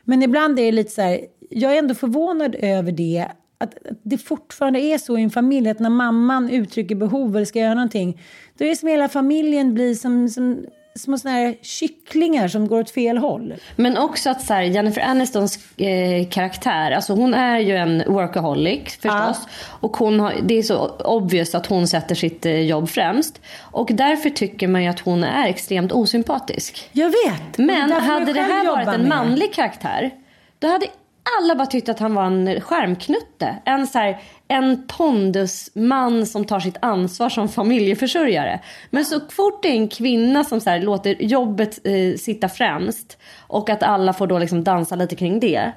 [0.04, 3.74] Men ibland är det lite så här, jag är ändå förvånad över det, att
[4.04, 7.74] det fortfarande är så i en familj att när mamman uttrycker behov eller ska göra
[7.74, 8.22] någonting,
[8.58, 12.80] då är det som hela familjen blir som, som små såna här kycklingar som går
[12.80, 13.54] åt fel håll.
[13.76, 18.84] Men också att så här, Jennifer Anistons eh, karaktär, alltså hon är ju en workaholic
[18.84, 19.02] förstås.
[19.12, 19.36] Ja.
[19.80, 23.42] Och hon har, det är så obvious att hon sätter sitt eh, jobb främst.
[23.60, 26.90] Och därför tycker man ju att hon är extremt osympatisk.
[26.92, 27.58] Jag vet.
[27.58, 30.12] Men hade det här varit en manlig karaktär,
[30.60, 30.88] då hade
[31.38, 33.56] alla bara tyckte att han var en skärmknutte.
[33.66, 38.60] En, så här, en pondusman som tar sitt ansvar som familjeförsörjare.
[38.90, 43.18] Men så fort det är en kvinna som så här, låter jobbet eh, sitta främst
[43.38, 45.72] och att alla får då liksom dansa lite kring det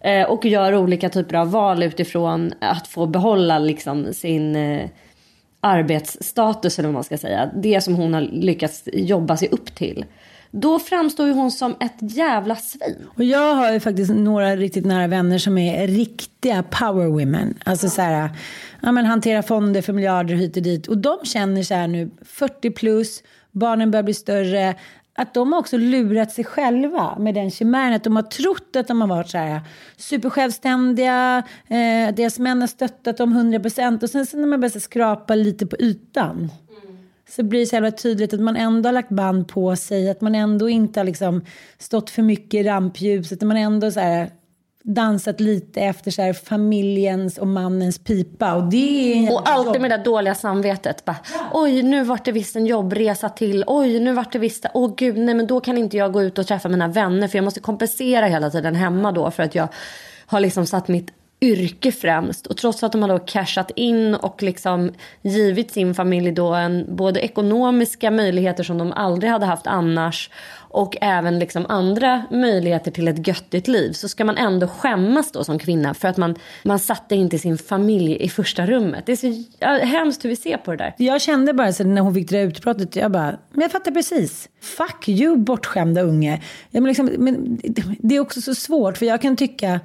[0.00, 4.88] eh, och gör olika typer av val utifrån att få behålla liksom sin eh,
[5.60, 7.50] arbetsstatus eller vad man ska säga.
[7.54, 10.04] Det som hon har lyckats jobba sig upp till
[10.56, 13.08] då framstår ju hon som ett jävla svin.
[13.16, 17.54] Och jag har ju faktiskt några riktigt nära vänner som är riktiga power women.
[17.64, 18.30] Alltså så här,
[18.80, 20.86] ja men hantera fonder för miljarder hit och dit.
[20.86, 24.74] Och de känner så här nu, 40 plus, barnen börjar bli större.
[25.16, 27.92] Att de har också lurat sig själva med den chimären.
[27.92, 29.60] Att de har trott att de har varit så här
[29.96, 31.42] supersjälvständiga.
[31.68, 34.02] Eh, deras män har stöttat dem 100 procent.
[34.02, 36.50] Och sen så när man börjar skrapa lite på ytan
[37.36, 40.20] så blir det så jävla tydligt att man ändå har lagt band på sig, att
[40.20, 41.44] man ändå inte har liksom
[41.78, 44.30] stått för mycket i rampljuset, att man ändå så här
[44.82, 48.54] dansat lite efter så här familjens och mannens pipa.
[48.54, 51.04] Och, det och alltid med det dåliga samvetet.
[51.04, 51.16] Bara,
[51.52, 53.64] Oj, nu vart det visst en jobbresa till.
[53.66, 54.66] Oj, nu vart det visst...
[54.74, 57.28] Åh oh, gud, nej men då kan inte jag gå ut och träffa mina vänner
[57.28, 59.68] för jag måste kompensera hela tiden hemma då för att jag
[60.26, 62.46] har liksom satt mitt yrke främst.
[62.46, 64.92] Och trots att de har då cashat in och liksom
[65.22, 70.30] givit sin familj då en, både ekonomiska möjligheter som de aldrig hade haft annars
[70.74, 75.44] och även liksom andra möjligheter till ett göttigt liv så ska man ändå skämmas då
[75.44, 79.06] som kvinna för att man, man satte inte sin familj i första rummet.
[79.06, 80.94] Det är så hemskt hur vi ser på det där.
[80.98, 83.90] Jag kände bara så när hon fick det där utbrottet, jag bara, men jag fattar
[83.90, 84.48] precis.
[84.60, 86.42] Fuck you bortskämda unge.
[86.70, 87.58] Ja, men liksom, men
[87.98, 89.80] det är också så svårt för jag kan tycka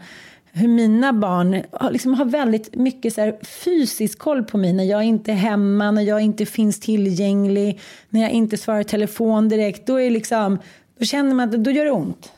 [0.51, 5.31] hur mina barn liksom har väldigt mycket så fysisk koll på mig när jag inte
[5.31, 9.87] är hemma, när jag inte finns tillgänglig, när jag inte svarar telefon direkt.
[9.87, 10.57] Då, är liksom,
[10.99, 12.31] då känner man att då gör det ont.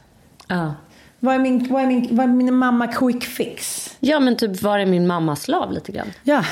[0.47, 0.73] Ja.
[1.19, 3.89] Vad är, min, vad, är min, vad är min mamma quick fix?
[3.99, 6.07] Ja, men typ var är min mamma slav lite grann?
[6.23, 6.43] Ja.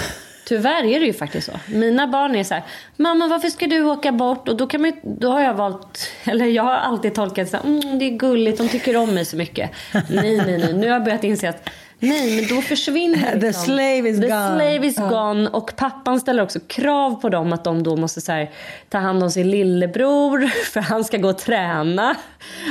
[0.50, 1.60] Tyvärr är det ju faktiskt så.
[1.68, 2.64] Mina barn är så här,
[2.98, 4.48] mamma varför ska du åka bort?
[4.48, 7.64] Och då, kan man, då har jag valt, eller jag har alltid tolkat så här,
[7.64, 9.72] mm, det är gulligt, de tycker om mig så mycket.
[9.94, 13.54] nej, nej, nej, nu har jag börjat inse att Nej, men då försvinner liksom, The
[13.54, 14.60] slave is the gone.
[14.60, 15.10] Slave is ja.
[15.10, 15.50] gone.
[15.50, 18.52] Och pappan ställer också krav på dem att de då måste så här,
[18.90, 22.16] ta hand om sin lillebror för han ska gå och träna.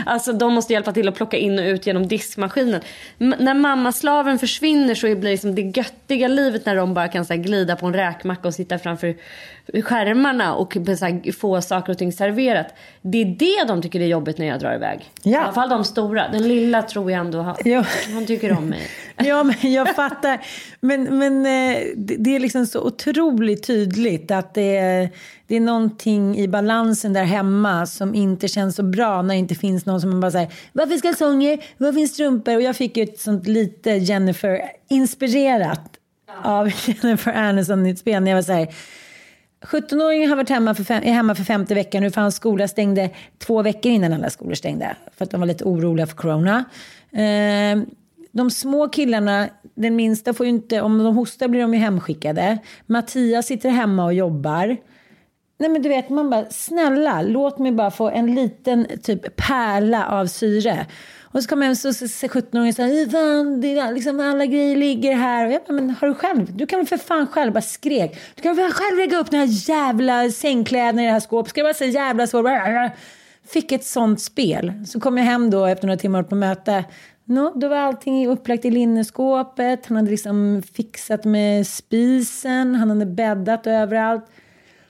[0.06, 2.80] Alltså de måste hjälpa till att plocka in och ut genom diskmaskinen.
[3.18, 7.24] M när mammaslaven försvinner så blir det liksom det göttiga livet när de bara kan
[7.24, 9.16] så här, glida på en räkmacka och sitta framför
[9.74, 10.76] skärmarna och
[11.40, 12.66] få saker och ting serverat.
[13.02, 15.10] Det är det de tycker är jobbigt när jag drar iväg.
[15.22, 15.30] Ja.
[15.30, 16.28] I alla fall de stora.
[16.28, 17.84] Den lilla tror jag ändå, ja.
[18.14, 18.80] han tycker om mig.
[19.20, 20.40] Ja, men jag fattar.
[20.80, 25.10] Men, men eh, det är liksom så otroligt tydligt att det är,
[25.46, 29.54] det är någonting i balansen där hemma som inte känns så bra när det inte
[29.54, 32.56] finns någon som bara säger varför ska kalsonger, var finns strumpor?
[32.56, 35.98] Och jag fick ju ett sånt lite Jennifer-inspirerat
[36.42, 38.68] av Jennifer Aniston-utspel när jag var så här
[39.60, 42.68] 17-åringen har varit hemma för, fem, är hemma för femte veckan nu för hans skola
[42.68, 44.96] stängde två veckor innan alla skolor stängde.
[45.16, 46.64] För att de var lite oroliga för corona.
[47.12, 47.82] Eh,
[48.32, 52.58] de små killarna, den minsta får ju inte, om de hostar blir de ju hemskickade.
[52.86, 54.76] Mattias sitter hemma och jobbar.
[55.58, 60.06] Nej men du vet, man bara snälla låt mig bara få en liten typ pärla
[60.06, 60.86] av syre.
[61.32, 65.46] Och så kommer jag hem så säger 17-åringen säger fan, liksom alla grejer ligger här.
[65.46, 68.18] Och jag bara, men har du själv, du kan väl för fan själv, bara skrek.
[68.34, 71.50] Du kan väl själv lägga upp den här jävla sängkläderna i det här skåpet.
[71.50, 72.58] Ska jag bara säga jävla så.
[73.48, 74.72] Fick ett sånt spel.
[74.86, 76.84] Så kom jag hem då efter några timmar på möte.
[77.24, 79.86] No, då var allting upplagt i linneskåpet.
[79.86, 82.74] Han hade liksom fixat med spisen.
[82.74, 84.24] Han hade bäddat överallt.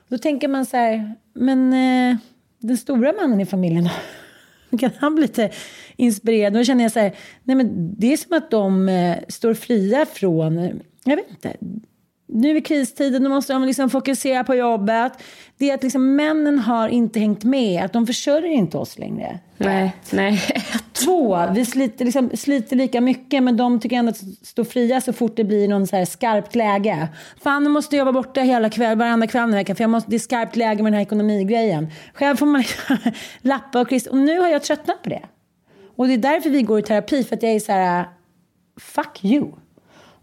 [0.07, 2.17] Då tänker man så här, men eh,
[2.59, 3.89] den stora mannen i familjen
[4.79, 5.51] kan han bli lite
[5.95, 6.53] inspirerad?
[6.53, 10.05] Då känner jag så här, nej men det är som att de eh, står fria
[10.05, 10.71] från, eh,
[11.03, 11.55] jag vet inte,
[12.31, 15.13] nu är kristiden, då måste de liksom fokusera på jobbet.
[15.57, 19.39] Det är att liksom männen har inte hängt med, att de försörjer inte oss längre.
[19.57, 20.41] Nej, nej.
[20.93, 25.13] Två, vi sliter, liksom, sliter lika mycket men de tycker ändå att stå fria så
[25.13, 27.07] fort det blir någon så här skarpt läge.
[27.43, 30.09] Fan, nu måste jag jobba borta hela kväll, varenda kväll här veckan för jag måste,
[30.09, 31.87] det är skarpt läge med den här ekonomigrejen.
[32.13, 32.97] Själv får man liksom
[33.41, 34.11] lappa och klistra.
[34.11, 35.21] Och nu har jag tröttnat på det.
[35.95, 38.05] Och det är därför vi går i terapi, för att jag är så här,
[38.79, 39.51] fuck you.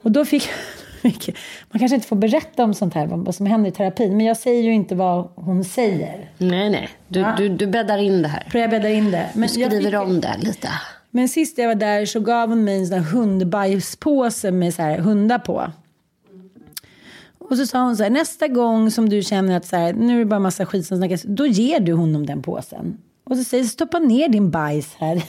[0.03, 0.49] Och då fick
[1.70, 4.16] man kanske inte får berätta om sånt här, vad som händer i terapin.
[4.16, 6.30] Men jag säger ju inte vad hon säger.
[6.38, 6.88] Nej, nej.
[7.09, 7.34] Du, ja.
[7.38, 8.49] du, du bäddar in det här.
[8.53, 9.28] Jag bäddar in det.
[9.32, 9.94] Men du skriver fick...
[9.94, 10.68] om det lite.
[11.11, 14.82] Men sist jag var där så gav hon mig en sån här hundbajspåse med så
[14.82, 15.72] här hundar på.
[17.38, 20.14] Och så sa hon så här, nästa gång som du känner att så här, nu
[20.14, 22.99] är det bara massa skit som snackas, då ger du honom den påsen.
[23.24, 25.22] Och så säger stoppa ner din bajs här.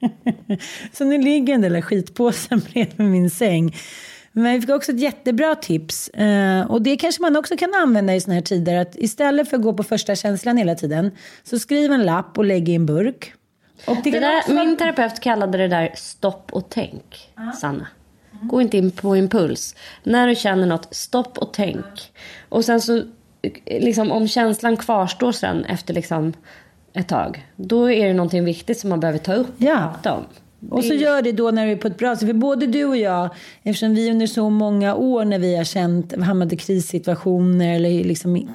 [0.92, 3.76] så nu ligger den där skitpåsen bredvid min säng.
[4.38, 6.08] Men vi fick också ett jättebra tips.
[6.08, 8.76] Eh, och det kanske man också kan använda i såna här tider.
[8.76, 11.10] Att istället för att gå på första känslan hela tiden.
[11.42, 13.32] Så skriv en lapp och lägg i en burk.
[13.86, 14.52] Och det det där, också...
[14.52, 17.52] Min terapeut kallade det där stopp och tänk, -huh.
[17.52, 17.86] Sanna.
[18.42, 19.74] Gå inte in på impuls.
[20.02, 22.12] När du känner något, stopp och tänk.
[22.48, 23.02] Och sen så,
[23.66, 26.32] liksom, om känslan kvarstår sen efter liksom
[26.92, 27.46] ett tag.
[27.56, 29.92] Då är det någonting viktigt som man behöver ta upp och ja.
[29.94, 30.24] prata om.
[30.70, 32.28] Och så gör det då när vi är på ett bra sätt.
[32.28, 33.30] För både du och jag,
[33.62, 38.48] eftersom vi under så många år när vi har känt, hamnat i krissituationer eller liksom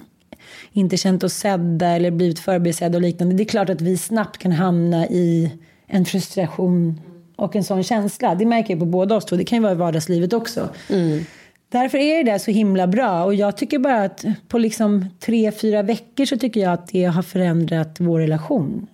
[0.72, 3.36] inte känt oss sedda eller blivit förbisedda och liknande.
[3.36, 5.52] Det är klart att vi snabbt kan hamna i
[5.88, 7.02] en frustration
[7.36, 8.36] och en sån känsla.
[8.36, 9.36] Det märker jag på båda oss två.
[9.36, 10.70] Det kan ju vara i vardagslivet också.
[10.90, 11.26] Mm.
[11.70, 13.24] Därför är det där så himla bra.
[13.24, 17.04] Och jag tycker bara att på liksom tre, fyra veckor så tycker jag att det
[17.04, 18.88] har förändrat vår relation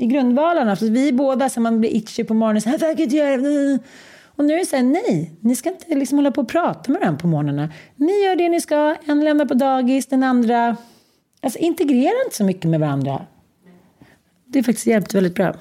[0.00, 0.76] i grundvalarna.
[0.76, 3.78] För vi båda, så man blir itchy på morgonen, så här, jag inte göra
[4.24, 6.92] Och nu är det så här, nej, ni ska inte liksom hålla på och prata
[6.92, 7.68] med varandra på morgnarna.
[7.96, 10.76] Ni gör det ni ska, en lämnar på dagis, den andra...
[11.42, 13.26] Alltså integrera inte så mycket med varandra.
[14.46, 15.54] Det har faktiskt hjälpt väldigt bra.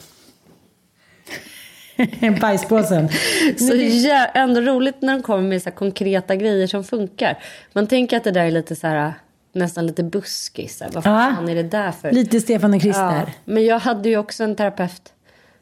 [2.42, 3.10] Bajspåsen.
[3.58, 3.76] Så
[4.08, 7.44] ja, ändå roligt när de kommer med så konkreta grejer som funkar.
[7.74, 9.14] Man tänker att det där är lite så här
[9.60, 10.84] nästan lite buskis.
[10.92, 12.12] Vad fan är det där för?
[12.12, 13.26] Lite Stefan och Krister.
[13.26, 15.14] Ja, men jag hade ju också en terapeut,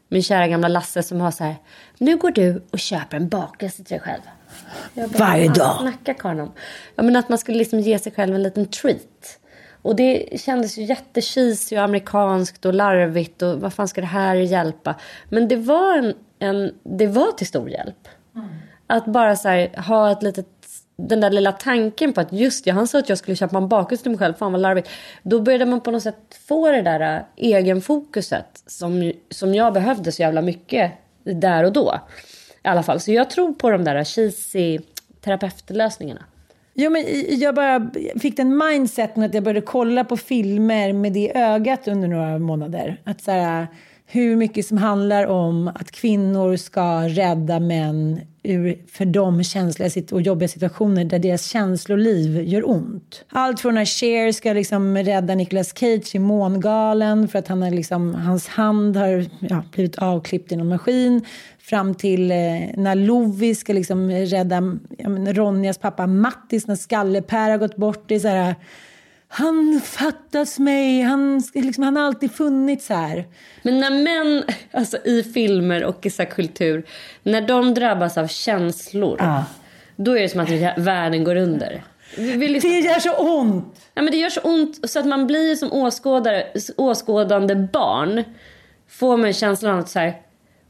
[0.08, 1.56] min kära gamla Lasse, som har så här.
[1.98, 4.22] Nu går du och köper en bakelse till dig själv.
[4.94, 5.76] Bara, Varje dag.
[5.80, 6.52] Snacka karln om.
[6.94, 9.38] Ja, men att man skulle liksom ge sig själv en liten treat.
[9.82, 14.34] Och det kändes ju jättecheesy och amerikanskt och larvigt och vad fan ska det här
[14.34, 14.94] hjälpa?
[15.28, 18.08] Men det var en, en det var till stor hjälp.
[18.34, 18.48] Mm.
[18.86, 20.57] Att bara så här, ha ett litet
[21.02, 23.68] den där lilla tanken på att just ja, han sa att jag skulle köpa en
[23.68, 24.88] bakelse till mig själv, fan vad larvigt.
[25.22, 30.12] Då började man på något sätt få det där äh, egenfokuset som, som jag behövde
[30.12, 30.92] så jävla mycket
[31.24, 32.00] där och då.
[32.64, 33.00] I alla fall.
[33.00, 34.78] Så jag tror på de där äh, cheesy
[35.20, 36.24] terapeutlösningarna.
[36.74, 37.04] Jo, men
[37.40, 37.90] jag bara
[38.20, 43.00] fick den mindseten att jag började kolla på filmer med det ögat under några månader.
[43.04, 43.68] Att så här, äh,
[44.06, 50.22] hur mycket som handlar om att kvinnor ska rädda män ur för dem känsliga och
[50.22, 53.24] jobbiga situationer där deras känsloliv gör ont.
[53.28, 57.70] Allt från när Cher ska liksom rädda Nicolas Cage i Mångalen för att han är
[57.70, 61.24] liksom, hans hand har ja, blivit avklippt i någon maskin
[61.58, 62.36] fram till eh,
[62.74, 68.04] när Lovi ska liksom rädda ja, Ronjas pappa Mattis när Skalle-Per har gått bort.
[68.08, 68.54] Det är så här,
[69.28, 73.24] han fattas mig, han, liksom, han har alltid funnits här.
[73.62, 76.86] Men när män, alltså i filmer och i så kultur,
[77.22, 79.44] när de drabbas av känslor, ah.
[79.96, 81.82] då är det som att världen går under.
[82.16, 82.70] Liksom...
[82.70, 83.80] Det gör så ont!
[83.94, 88.24] Ja, men det gör så ont så att man blir som åskådare, åskådande barn.
[88.90, 90.12] Får man känslan av att så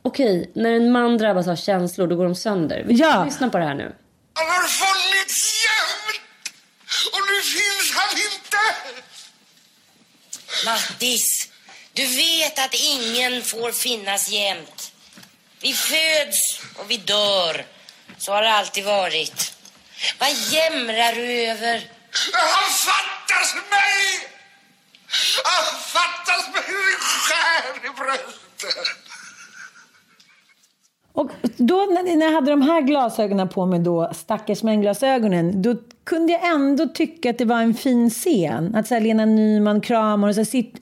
[0.02, 2.84] okej, okay, när en man drabbas av känslor då går de sönder.
[2.86, 3.24] Vi ja.
[3.24, 3.92] lyssna på det här nu.
[4.34, 6.18] Han har funnits jämt
[7.14, 8.64] och nu finns han inte!
[10.64, 11.48] Mattis,
[11.92, 14.92] du vet att ingen får finnas jämt.
[15.60, 17.66] Vi föds och vi dör.
[18.18, 19.54] Så har det alltid varit.
[20.18, 21.90] Vad jämrar du över?
[22.32, 24.28] Han fattas mig!
[25.44, 29.07] Han fattas mig det skär i bröstet.
[31.18, 36.32] Och då när jag hade de här glasögonen på mig då, stackars män-glasögonen, då kunde
[36.32, 38.74] jag ändå tycka att det var en fin scen.
[38.74, 40.80] Att så här, Lena Nyman kramar och så här, sitt,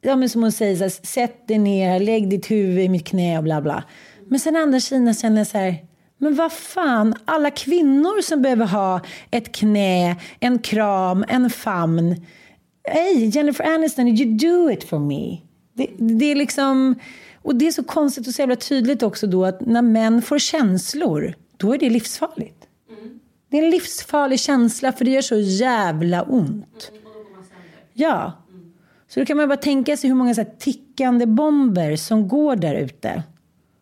[0.00, 3.06] ja, men som hon säger, så här, sätt dig ner, lägg ditt huvud i mitt
[3.06, 3.84] knä och bla bla.
[4.28, 5.76] Men sen andra sidan känner jag så här,
[6.18, 9.00] men vad fan, alla kvinnor som behöver ha
[9.30, 12.26] ett knä, en kram, en famn.
[12.88, 15.38] Hey, Jennifer Aniston, you do it for me.
[15.74, 16.94] Det, det är liksom...
[17.46, 20.38] Och det är så konstigt och så jävla tydligt också då att när män får
[20.38, 22.66] känslor, då är det livsfarligt.
[23.50, 26.90] Det är en livsfarlig känsla för det gör så jävla ont.
[27.92, 28.32] Ja.
[29.08, 32.74] Så då kan man bara tänka sig hur många så tickande bomber som går där
[32.74, 33.22] ute.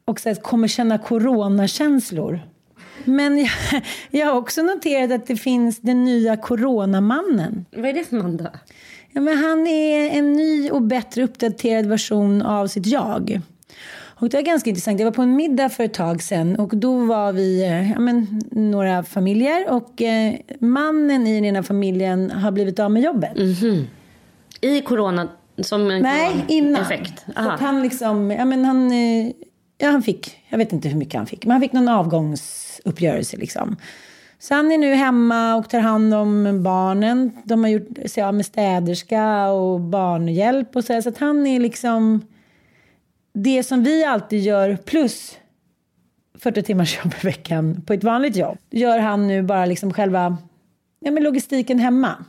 [0.05, 2.41] Och så kommer känna coronakänslor.
[3.05, 3.51] Men jag,
[4.11, 7.65] jag har också noterat att det finns den nya coronamannen.
[7.77, 8.51] Vad är det för man då?
[9.11, 13.41] Ja, men han är en ny och bättre uppdaterad version av sitt jag.
[14.25, 15.01] Och det var ganska intressant.
[15.01, 17.99] Jag var på en middag för ett tag sedan och då var vi eh, ja,
[17.99, 23.33] men, några familjer och eh, mannen i den ena familjen har blivit av med jobbet.
[24.61, 26.83] I corona som en Nej, corona- innan.
[26.83, 27.25] effekt?
[27.35, 29.27] Så att han liksom, ja men han, eh,
[29.79, 33.37] ja han fick, jag vet inte hur mycket han fick, men han fick någon avgångsuppgörelse
[33.37, 33.77] liksom.
[34.39, 37.31] Så han är nu hemma och tar hand om barnen.
[37.45, 41.03] De har gjort sig av med städerska och barnhjälp och så.
[41.03, 42.21] Så att han är liksom
[43.35, 45.39] det som vi alltid gör plus
[46.39, 48.59] 40 timmars jobb i veckan på ett vanligt jobb.
[48.71, 50.37] Gör han nu bara liksom själva
[51.01, 52.25] ja, men logistiken hemma.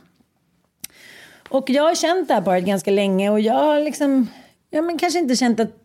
[1.48, 4.28] Och jag har känt det här paret ganska länge och jag har liksom,
[4.70, 5.82] ja men kanske inte känt att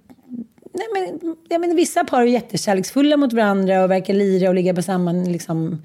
[0.73, 4.73] Nej, men, jag menar, vissa par är jättekärleksfulla mot varandra och verkar lira och ligga
[4.73, 5.81] på samma liksom,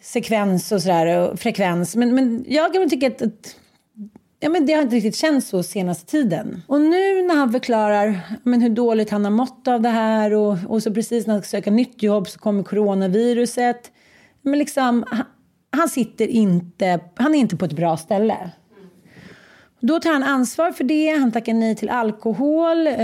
[0.00, 1.96] sekvens och sådär, och frekvens.
[1.96, 3.56] Men, men jag kan väl tycka att, att
[4.40, 6.62] ja, men det har inte riktigt känts så senaste tiden.
[6.66, 10.56] Och nu när han förklarar men, hur dåligt han har mått av det här och,
[10.66, 13.92] och så precis när han ska söka nytt jobb så kommer coronaviruset.
[14.42, 15.24] Men liksom, han,
[15.70, 18.50] han sitter inte, han är inte på ett bra ställe.
[19.80, 22.94] Då tar han ansvar för det, han tackar nej till alkohol, eh,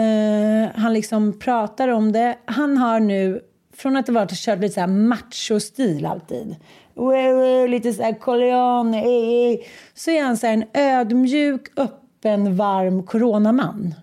[0.75, 2.39] han liksom pratar om det.
[2.45, 3.41] Han har nu,
[3.77, 6.57] från att det varit kört lite så här macho-stil alltid,
[7.69, 9.59] lite så här Corleone, eh, eh.
[9.95, 13.95] så är han så här en ödmjuk, öppen, varm coronaman.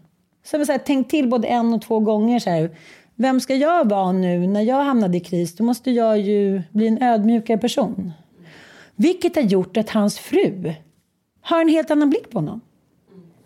[0.43, 2.77] Så jag vill säga, tänk till både en och två gånger så här,
[3.15, 5.55] vem ska jag vara nu när jag hamnade i kris?
[5.55, 8.11] Då måste jag ju bli en ödmjukare person.
[8.95, 10.73] Vilket har gjort att hans fru
[11.41, 12.61] har en helt annan blick på honom.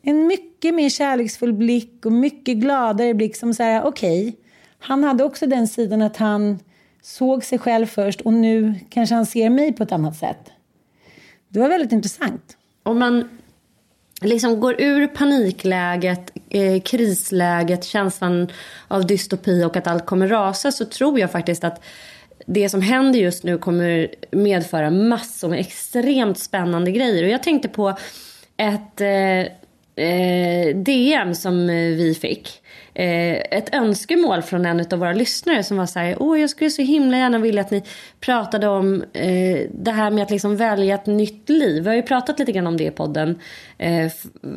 [0.01, 4.35] En mycket mer kärleksfull blick och mycket gladare blick som säger okej,
[4.79, 6.59] han hade också den sidan att han
[7.01, 10.51] såg sig själv först och nu kanske han ser mig på ett annat sätt.
[11.49, 12.57] Det var väldigt intressant.
[12.83, 13.29] Om man
[14.21, 18.47] liksom går ur panikläget, eh, krisläget, känslan
[18.87, 21.83] av dystopi och att allt kommer rasa så tror jag faktiskt att
[22.45, 27.23] det som händer just nu kommer medföra massor med extremt spännande grejer.
[27.23, 27.97] Och jag tänkte på
[28.57, 32.61] ett eh, eh, DM som vi fick.
[32.97, 36.69] Eh, ett önskemål från en av våra lyssnare som var så här, åh jag skulle
[36.69, 37.83] så himla gärna vilja att ni
[38.19, 41.83] pratade om eh, det här med att liksom välja ett nytt liv.
[41.83, 43.39] Vi har ju pratat lite grann om det i podden
[43.77, 44.11] eh,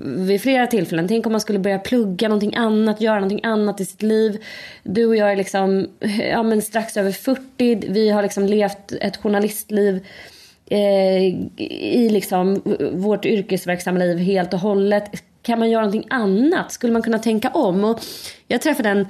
[0.05, 1.09] vid flera tillfällen.
[1.09, 4.45] Tänk om man skulle börja plugga någonting annat, göra någonting annat i sitt liv.
[4.83, 5.89] Du och jag är liksom,
[6.31, 10.07] ja men strax över 40, vi har liksom levt ett journalistliv
[10.67, 11.25] eh,
[11.57, 12.63] i liksom
[12.93, 15.23] vårt yrkesverksamma liv helt och hållet.
[15.43, 16.73] Kan man göra någonting annat?
[16.73, 17.85] Skulle man kunna tänka om?
[17.85, 18.01] Och
[18.47, 19.07] jag träffade en,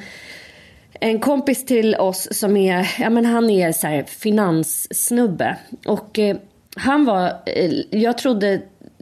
[1.00, 5.56] en kompis till oss som är, ja men han är så här finanssnubbe.
[5.86, 6.36] Och eh,
[6.76, 8.60] han var, eh, jag trodde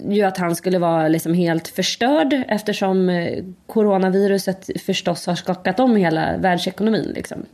[0.09, 5.97] ju att han skulle vara liksom helt förstörd eftersom eh, coronaviruset förstås har skakat om
[5.97, 7.13] hela världsekonomin.
[7.15, 7.47] Liksom.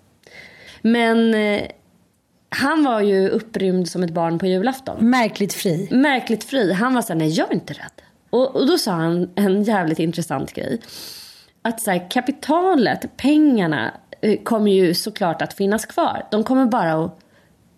[0.82, 1.62] Men eh,
[2.48, 5.10] han var ju upprymd som ett barn på julafton.
[5.10, 5.88] Märkligt fri.
[5.90, 6.72] Märkligt fri.
[6.72, 8.02] Han var såhär, nej jag är inte rädd.
[8.32, 10.80] Och, och då sa han en jävligt intressant grej.
[11.62, 16.26] Att så här, kapitalet, pengarna eh, kommer ju såklart att finnas kvar.
[16.30, 17.18] De kommer bara att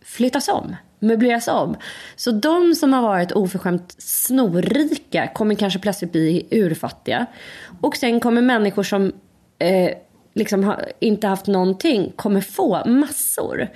[0.05, 1.77] flyttas om, möbleras om.
[2.17, 7.27] Så de som har varit oförskämt snorrika kommer kanske plötsligt bli urfattiga.
[7.81, 9.13] Och sen kommer människor som
[9.59, 9.91] eh,
[10.35, 13.69] liksom ha, inte haft någonting kommer få massor.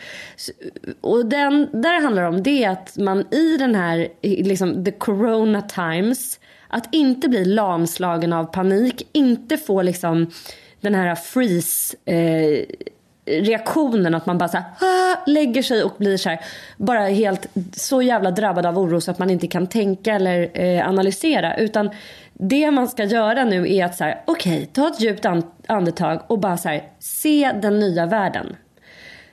[1.00, 4.90] Och den, där det handlar om det är att man i den här liksom the
[4.90, 10.30] corona times att inte bli lamslagen av panik, inte få liksom
[10.80, 12.64] den här freeze eh,
[13.28, 16.40] reaktionen att man bara så här, ah, lägger sig och blir så här,
[16.76, 20.88] bara helt så jävla drabbad av oro så att man inte kan tänka eller eh,
[20.88, 21.56] analysera.
[21.56, 21.90] Utan
[22.38, 25.26] det man ska göra nu är att så här, okej, okay, ta ett djupt
[25.66, 28.56] andetag och bara så här, se den nya världen.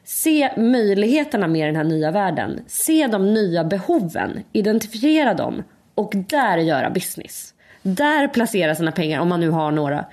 [0.03, 2.59] Se möjligheterna med den här nya världen.
[2.67, 5.63] Se de nya behoven, identifiera dem
[5.95, 7.53] och där göra business.
[7.81, 10.05] Där placera sina pengar om man nu har några.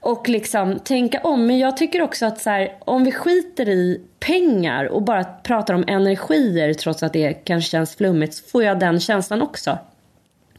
[0.00, 1.46] Och liksom tänka om.
[1.46, 5.74] Men jag tycker också att så här, om vi skiter i pengar och bara pratar
[5.74, 9.78] om energier trots att det kanske känns flummigt så får jag den känslan också.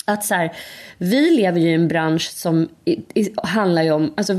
[0.06, 0.52] Att så här,
[0.98, 4.34] vi lever ju i en bransch som i, i, handlar ju om, alltså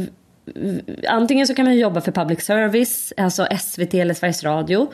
[1.08, 4.88] antingen så kan man jobba för public service, alltså SVT eller Sveriges Radio.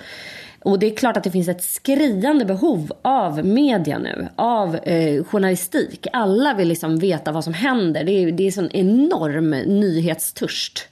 [0.60, 5.24] Och det är klart att det finns ett skriande behov av media nu, av eh,
[5.24, 6.06] journalistik.
[6.12, 8.04] Alla vill liksom veta vad som händer.
[8.04, 10.88] Det är, det är sån enorm nyhetstörst.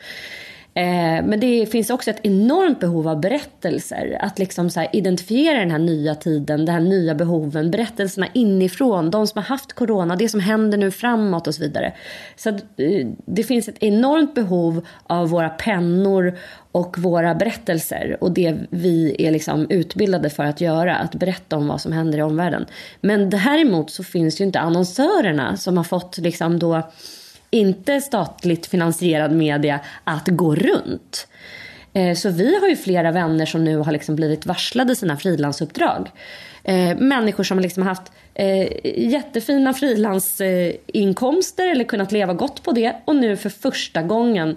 [0.77, 4.19] Eh, men det finns också ett enormt behov av berättelser.
[4.21, 7.71] Att liksom så identifiera den här nya tiden, de här nya behoven.
[7.71, 11.93] Berättelserna inifrån, de som har haft corona, det som händer nu framåt och så vidare.
[12.37, 16.39] Så att, eh, det finns ett enormt behov av våra pennor
[16.73, 21.69] och våra berättelser och det vi är liksom utbildade för att göra, att berätta om
[21.69, 22.67] vad som händer i omvärlden.
[23.01, 26.83] Men däremot så finns ju inte annonsörerna som har fått liksom då
[27.57, 31.29] inte statligt finansierad media att gå runt.
[31.97, 36.11] Eh, så vi har ju flera vänner som nu har liksom blivit varslade sina frilansuppdrag.
[36.65, 38.69] Eh, människor som liksom har haft eh,
[39.11, 44.57] jättefina frilansinkomster eller kunnat leva gott på det och nu för första gången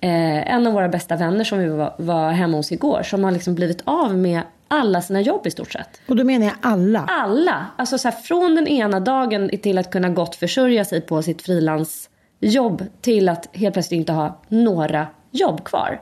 [0.00, 3.54] en av våra bästa vänner som vi var, var hemma hos igår som har liksom
[3.54, 6.00] blivit av med alla sina jobb i stort sett.
[6.08, 7.04] Och då menar jag alla?
[7.08, 7.66] Alla!
[7.76, 11.42] Alltså så här, från den ena dagen till att kunna gott försörja sig på sitt
[11.42, 12.08] frilans
[12.40, 16.00] jobb till att helt plötsligt inte ha några jobb kvar.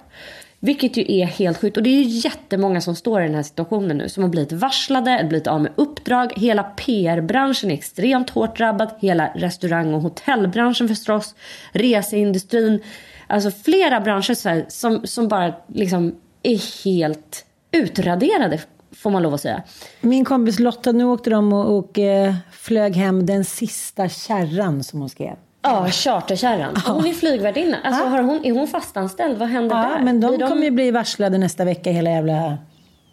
[0.60, 1.76] Vilket ju är helt sjukt.
[1.76, 4.08] Och det är ju jättemånga som står i den här situationen nu.
[4.08, 6.32] Som har blivit varslade, blivit av med uppdrag.
[6.36, 8.90] Hela PR-branschen är extremt hårt drabbad.
[9.00, 11.34] Hela restaurang och hotellbranschen förstås.
[11.72, 12.82] Reseindustrin.
[13.26, 18.60] Alltså flera branscher så här, som, som bara liksom är helt utraderade
[18.92, 19.62] får man lov att säga.
[20.00, 25.00] Min kompis Lotta, nu åkte de och, och eh, flög hem den sista kärran som
[25.00, 25.36] hon skrev.
[25.64, 26.76] Ja, charterkärran.
[26.86, 27.76] Hon är flygvärdinna.
[27.84, 29.38] Alltså, har hon, är hon fastanställd?
[29.38, 30.04] Vad händer ja, där?
[30.04, 32.58] men de, de kommer ju bli varslade nästa vecka hela jävla...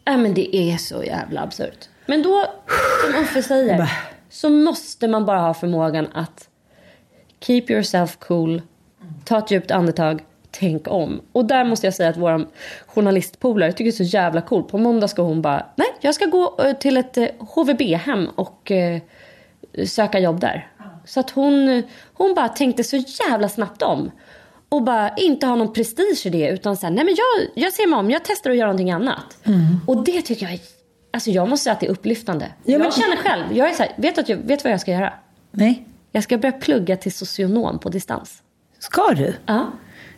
[0.06, 1.90] Ja, men det är så jävla absurt.
[2.06, 2.46] Men då,
[3.06, 3.92] som Uffe säger,
[4.30, 6.50] så måste man bara ha förmågan att
[7.40, 8.62] keep yourself cool,
[9.26, 11.22] ta ett djupt andetag, tänk om.
[11.32, 12.48] Och där måste jag säga att vår
[12.86, 14.64] journalistpolare tycker det är så jävla cool.
[14.64, 18.72] På måndag ska hon bara, nej, jag ska gå eh, till ett HVB-hem eh, och
[18.72, 19.02] eh,
[19.86, 20.71] söka jobb där.
[21.12, 21.84] Så att hon,
[22.14, 24.12] hon bara tänkte så jävla snabbt om.
[24.70, 27.88] Och bara inte ha någon prestige i det utan så nej men jag, jag ser
[27.88, 29.38] mig om, jag testar att göra någonting annat.
[29.44, 29.62] Mm.
[29.88, 30.60] Och det tycker jag,
[31.14, 32.46] alltså jag måste säga att det är upplyftande.
[32.64, 32.82] Ja, men...
[32.82, 35.14] Jag känner själv, jag är så här, vet du vet vad jag ska göra?
[35.52, 35.86] Nej.
[36.12, 38.44] Jag ska börja plugga till socionom på distans.
[38.80, 39.34] Ska du?
[39.46, 39.72] Ja.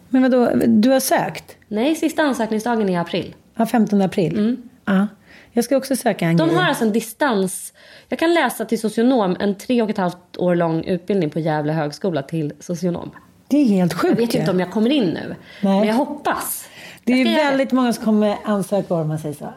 [0.09, 1.57] Men vadå, du har sökt?
[1.67, 3.35] Nej, sista ansökningsdagen är i april.
[3.55, 4.37] Ja, 15 april?
[4.37, 4.69] Mm.
[4.85, 5.07] Ja.
[5.53, 6.57] Jag ska också söka en De grej.
[6.57, 7.73] har alltså en distans.
[8.09, 11.73] Jag kan läsa till socionom en tre och ett halvt år lång utbildning på Gävle
[11.73, 13.11] högskola till socionom.
[13.47, 14.19] Det är helt sjukt.
[14.19, 15.35] Jag vet inte om jag kommer in nu.
[15.61, 15.79] Nej.
[15.79, 16.67] Men jag hoppas.
[17.03, 19.53] Det är väldigt många som kommer ansöka om man säger så.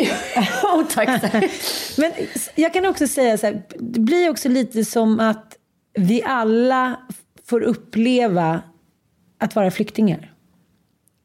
[0.66, 1.08] oh, tack.
[1.98, 2.12] Men
[2.54, 5.56] jag kan också säga så här, det blir också lite som att
[5.94, 6.96] vi alla
[7.46, 8.62] får uppleva
[9.38, 10.32] att vara flyktingar.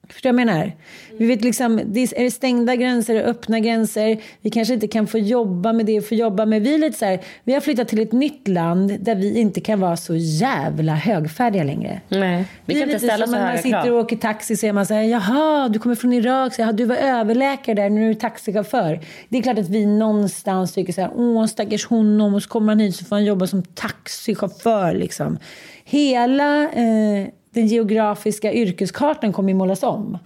[0.09, 0.71] Förstår jag menar?
[1.17, 4.21] Vi vet liksom, det är stängda gränser och öppna gränser.
[4.41, 6.61] Vi kanske inte kan få jobba med det får jobba med.
[6.61, 9.79] Vi lite så här, vi har flyttat till ett nytt land där vi inte kan
[9.79, 12.01] vara så jävla högfärdiga längre.
[12.09, 13.71] Nej, vi kan inte ställa så höga krav.
[13.71, 16.55] Man sitter och åker taxi så är man så här, jaha, du kommer från Irak,
[16.55, 18.99] så, jaha, du var överläkare där, nu är du taxichaufför.
[19.29, 22.67] Det är klart att vi någonstans tycker så här, åh stackars honom, och så kommer
[22.67, 25.37] han hit så får han jobba som taxichaufför liksom.
[25.83, 30.17] Hela eh, den geografiska yrkeskartan kommer ju målas om.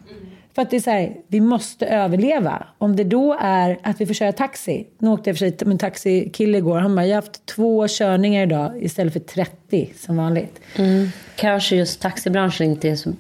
[0.56, 2.68] För att det är så här, vi måste överleva.
[2.78, 4.88] Om det då är att vi får köra taxi.
[4.98, 6.80] Nu åkte jag för sig med en taxikille igår.
[6.80, 10.60] Han bara, jag har haft två körningar idag istället för 30 som vanligt.
[10.76, 11.08] Mm.
[11.36, 13.14] Kanske just taxibranschen inte är så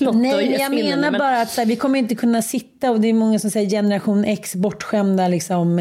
[0.14, 1.18] Nej, jag menar men...
[1.18, 3.70] bara att så här, vi kommer inte kunna sitta och det är många som säger
[3.70, 5.80] generation X, bortskämda liksom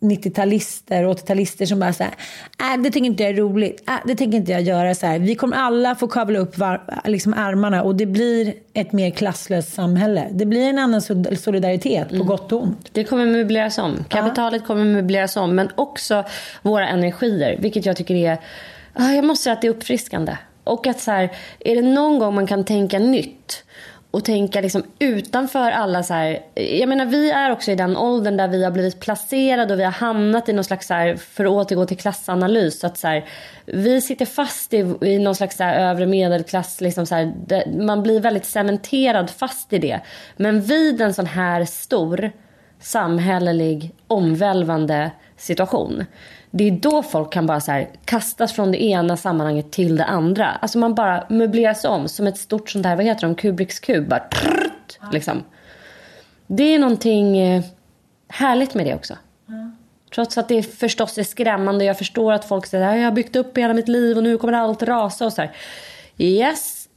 [0.00, 2.14] 90-talister och 80-talister som bara säger
[2.60, 5.18] äh, det tycker inte jag är roligt, äh, det tänker inte jag göra så här.
[5.18, 9.74] Vi kommer alla få kavla upp var, liksom armarna och det blir ett mer klasslöst
[9.74, 10.28] samhälle.
[10.30, 12.26] Det blir en annan solidaritet på mm.
[12.26, 12.88] gott och ont.
[12.92, 14.04] Det kommer möbleras om.
[14.08, 14.66] Kapitalet ja.
[14.66, 16.24] kommer möbleras om men också
[16.62, 18.38] våra energier, vilket jag tycker är,
[18.94, 20.36] jag måste säga att det är uppfriskande.
[20.64, 23.64] Och att så här, är det någon gång man kan tänka nytt
[24.14, 26.38] och tänka liksom utanför alla så här.
[26.54, 29.84] Jag menar vi är också i den åldern där vi har blivit placerade och vi
[29.84, 32.80] har hamnat i någon slags så här, för att återgå till klassanalys.
[32.80, 33.28] Så att så här,
[33.64, 36.80] vi sitter fast i, i någon slags så här, övre medelklass.
[36.80, 40.00] Liksom så här, det, man blir väldigt cementerad fast i det.
[40.36, 42.30] Men vid en sån här stor
[42.80, 46.04] samhällelig omvälvande situation.
[46.56, 50.04] Det är då folk kan bara så här, kastas från det ena sammanhanget till det
[50.04, 50.46] andra.
[50.46, 54.08] Alltså man bara möbleras om som ett stort sånt här, vad heter de, Kubricks kub.
[54.08, 55.42] Bara trrrt, liksom.
[56.46, 57.64] Det är någonting eh,
[58.28, 59.14] härligt med det också.
[60.14, 61.84] Trots att det förstås är skrämmande.
[61.84, 64.38] Jag förstår att folk säger att jag har byggt upp hela mitt liv och nu
[64.38, 65.56] kommer allt rasa och så här.
[66.18, 66.88] Yes,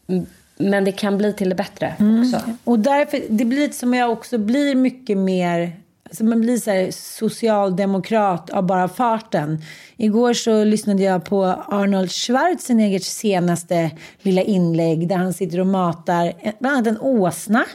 [0.58, 2.52] men det kan bli till det bättre också.
[2.64, 5.74] Och därför, det blir som jag också blir mycket mer
[6.10, 9.62] Alltså man blir så här socialdemokrat av bara farten.
[9.98, 13.92] Igår så lyssnade jag på Arnold Schwarzeneggers senaste
[14.22, 17.66] lilla inlägg där han sitter och matar bland annat en åsna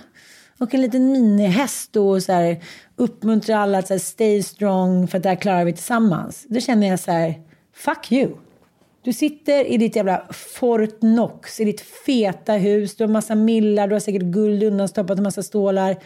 [0.58, 2.62] och en liten minihäst och så här
[2.96, 6.46] uppmuntrar alla att så här, stay strong för att det här klarar vi tillsammans.
[6.48, 7.34] Då känner jag så här,
[7.74, 8.30] fuck you.
[9.04, 13.88] Du sitter i ditt jävla Fort Knox, i ditt feta hus, du har massa millar,
[13.88, 15.96] du har säkert guld undanstoppat och massa stålar.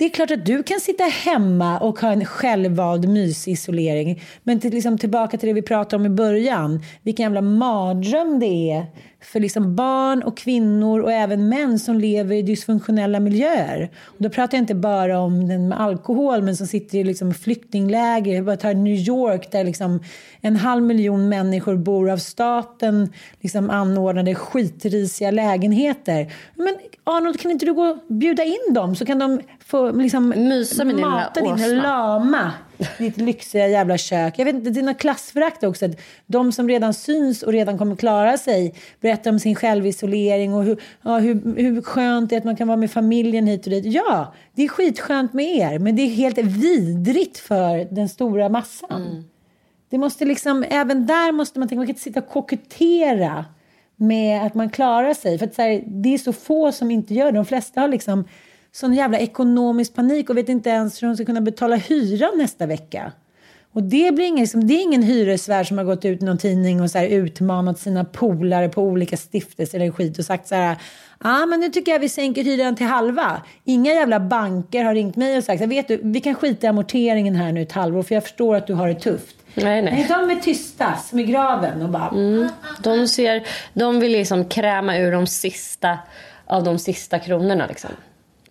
[0.00, 4.22] Det är klart att du kan sitta hemma och ha en självvald mysisolering.
[4.42, 6.82] Men till, liksom, tillbaka till det vi pratade om i början.
[7.02, 8.86] Vilken jävla mardröm det är
[9.20, 13.90] för liksom barn och kvinnor och även män som lever i dysfunktionella miljöer.
[14.04, 17.34] Och då pratar jag inte bara om den med alkohol, men som sitter i liksom
[17.34, 18.34] flyktingläger.
[18.34, 20.00] Jag bara tar New York där liksom
[20.40, 26.32] en halv miljon människor bor av staten liksom anordnade skitrisiga lägenheter.
[26.54, 30.84] Men Arnold, kan inte du gå bjuda in dem så kan de få liksom Mysa
[30.84, 32.52] med mata din lama
[32.98, 34.34] ditt lyxiga jävla kök.
[34.38, 35.88] Jag vet inte, något klassförakt också.
[36.26, 40.82] De som redan syns och redan kommer klara sig berättar om sin självisolering och hur,
[41.02, 43.84] ja, hur, hur skönt det är att man kan vara med familjen hit och dit.
[43.84, 49.24] Ja, det är skitskönt med er, men det är helt vidrigt för den stora massan.
[49.90, 53.44] Det måste liksom, även där måste man tänka, man kan inte sitta och kokettera
[53.96, 55.38] med att man klarar sig.
[55.38, 57.38] För att här, det är så få som inte gör det.
[57.38, 58.24] De flesta har liksom
[58.72, 62.66] sån jävla ekonomisk panik och vet inte ens hur de ska kunna betala hyran nästa
[62.66, 63.12] vecka.
[63.72, 66.38] Och det, blir ingen, liksom, det är ingen hyresvärd som har gått ut i någon
[66.38, 70.76] tidning och så utmanat sina polare på olika stiftelser eller skit och sagt så här
[71.24, 73.42] Ja, ah, men nu tycker jag vi sänker hyran till halva.
[73.64, 77.34] Inga jävla banker har ringt mig och sagt vet du, vi kan skita i amorteringen
[77.34, 79.36] här nu ett halvår för jag förstår att du har det tufft.
[79.54, 79.92] Nej, nej.
[79.92, 82.10] Nej, de är tysta som i graven och bara...
[82.82, 85.98] De, ser, de vill liksom kräma ur de sista
[86.46, 87.66] av de sista kronorna.
[87.66, 87.90] Liksom.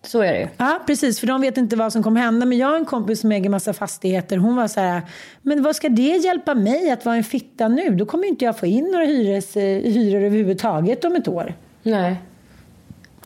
[0.02, 0.48] Så är det ju.
[0.56, 1.20] Ja, precis.
[1.20, 2.46] För de vet inte vad som kommer hända.
[2.46, 4.36] Men jag har en kompis som äger massa fastigheter.
[4.36, 5.02] Hon var så här,
[5.42, 7.94] men vad ska det hjälpa mig att vara en fitta nu?
[7.94, 11.54] Då kommer inte jag få in några hyres, eh, hyror överhuvudtaget om ett år.
[11.82, 12.16] Nej.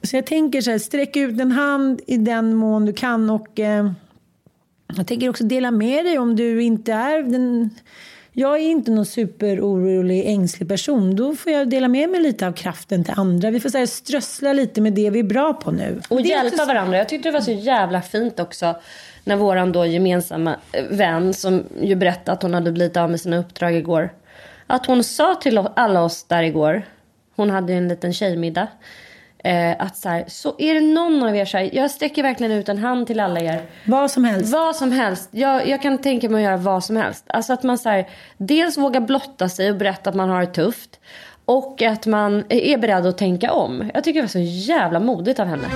[0.02, 3.60] Så jag tänker så här, sträck ut en hand i den mån du kan och
[3.60, 3.90] eh,
[4.96, 7.70] jag tänker också dela med dig om du inte är den...
[8.36, 11.16] Jag är inte någon superorolig, ängslig person.
[11.16, 13.50] Då får jag dela med mig lite av kraften till andra.
[13.50, 16.00] Vi får så här, strössla lite med det vi är bra på nu.
[16.08, 16.98] Och är hjälpa så- varandra.
[16.98, 18.76] Jag tyckte det var så jävla fint också
[19.24, 23.20] när våran då gemensamma eh, vän som ju berättade att hon hade blivit av med
[23.20, 24.12] sina uppdrag igår.
[24.66, 26.82] Att hon sa till alla oss där igår,
[27.36, 28.68] hon hade ju en liten tjejmiddag.
[29.44, 32.52] Eh, att så här, så är det någon av er så här, jag sträcker verkligen
[32.52, 33.62] ut en hand till alla er.
[33.84, 34.52] Vad som helst.
[34.52, 35.28] Vad som helst.
[35.32, 37.24] Jag, jag kan tänka mig att göra vad som helst.
[37.26, 40.46] Alltså att man så här, dels vågar blotta sig och berätta att man har det
[40.46, 41.00] tufft.
[41.44, 43.90] Och att man är beredd att tänka om.
[43.94, 44.38] Jag tycker det var så
[44.72, 45.66] jävla modigt av henne.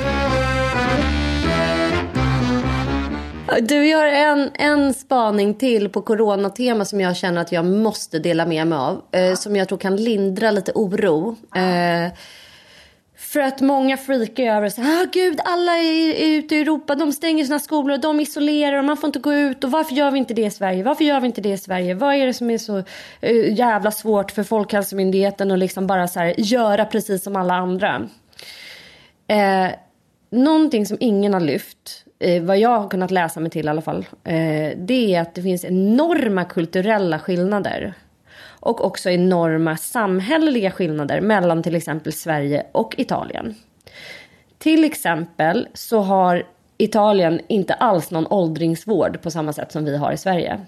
[3.61, 8.19] Du, vi har en, en spaning till på coronatema som jag känner att jag måste
[8.19, 9.03] dela med mig av.
[9.13, 11.37] Eh, som jag tror kan lindra lite oro.
[11.55, 12.13] Eh,
[13.29, 16.95] för att många freakar över så här, ah, gud alla är, är ute i Europa,
[16.95, 19.95] de stänger sina skolor, och de isolerar och man får inte gå ut och varför
[19.95, 20.83] gör vi inte det i Sverige?
[20.83, 21.95] Varför gör vi inte det i Sverige?
[21.95, 26.21] Vad är det som är så uh, jävla svårt för Folkhälsomyndigheten att liksom bara så
[26.21, 28.09] här, göra precis som alla andra?
[29.27, 29.69] Eh,
[30.31, 33.83] någonting som ingen har lyft, eh, vad jag har kunnat läsa mig till i alla
[33.83, 37.95] fall, eh, det är att det finns enorma kulturella skillnader.
[38.61, 43.55] Och också enorma samhälleliga skillnader mellan till exempel Sverige och Italien.
[44.59, 46.47] Till exempel så har
[46.79, 50.61] Italien inte alls någon åldringsvård på samma sätt som vi har i Sverige.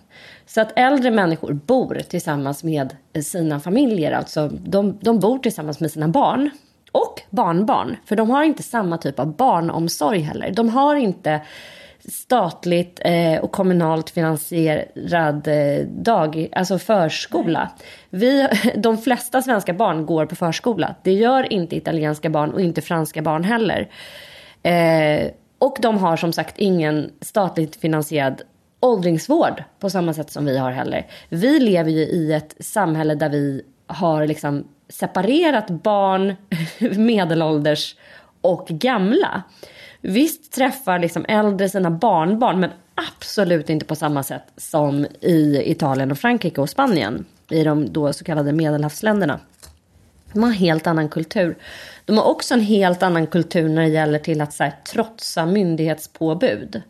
[0.46, 5.90] Så att äldre människor bor tillsammans med sina familjer, alltså de, de bor tillsammans med
[5.90, 6.50] sina barn.
[6.92, 10.50] Och barnbarn, för de har inte samma typ av barnomsorg heller.
[10.50, 11.40] De har inte
[12.10, 17.70] statligt eh, och kommunalt finansierad eh, dag, alltså förskola.
[18.10, 20.94] Vi, de flesta svenska barn går på förskola.
[21.02, 23.88] Det gör inte italienska barn och inte franska barn heller.
[24.62, 28.42] Eh, och de har som sagt ingen statligt finansierad
[28.80, 31.06] åldringsvård på samma sätt som vi har heller.
[31.28, 36.34] Vi lever ju i ett samhälle där vi har liksom separerat barn,
[36.96, 37.96] medelålders
[38.40, 39.42] och gamla.
[40.00, 46.10] Visst träffar liksom äldre sina barnbarn men absolut inte på samma sätt som i Italien
[46.10, 47.24] och Frankrike och Spanien.
[47.50, 49.40] I de då så kallade medelhavsländerna.
[50.32, 51.56] De har en helt annan kultur.
[52.04, 55.46] De har också en helt annan kultur när det gäller till att så här, trotsa
[55.46, 56.82] myndighetspåbud.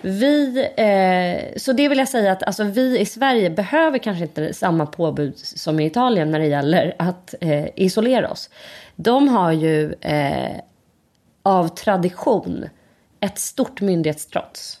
[0.00, 4.54] Vi, eh, så det vill jag säga att alltså, vi i Sverige behöver kanske inte
[4.54, 8.50] samma påbud som i Italien när det gäller att eh, isolera oss.
[8.96, 10.56] De har ju eh,
[11.46, 12.68] av tradition
[13.20, 14.80] ett stort myndighetstrots.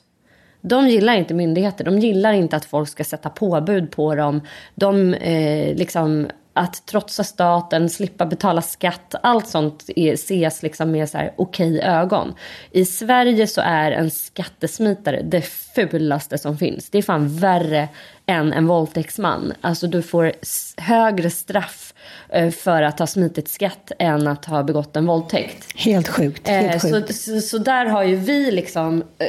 [0.60, 1.84] De gillar inte myndigheter.
[1.84, 4.40] De gillar inte att folk ska sätta påbud på dem.
[4.74, 6.26] De eh, liksom
[6.56, 11.80] att trotsa staten, slippa betala skatt, allt sånt är, ses liksom med så här okej
[11.82, 12.34] ögon.
[12.70, 15.40] I Sverige så är en skattesmitare det
[15.74, 16.90] fulaste som finns.
[16.90, 17.88] Det är fan värre
[18.26, 19.52] än en våldtäktsman.
[19.60, 20.32] Alltså du får
[20.76, 21.94] högre straff
[22.28, 25.66] eh, för att ha smitit skatt än att ha begått en våldtäkt.
[25.76, 26.48] Helt sjukt.
[26.48, 27.14] Helt Eh, sjukt.
[27.14, 29.26] Så, så, så där har ju vi liksom, eh,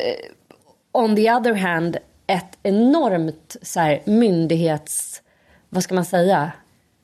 [0.91, 1.97] on the other hand,
[2.27, 5.21] ett enormt så här, myndighets...
[5.69, 6.51] Vad ska man säga?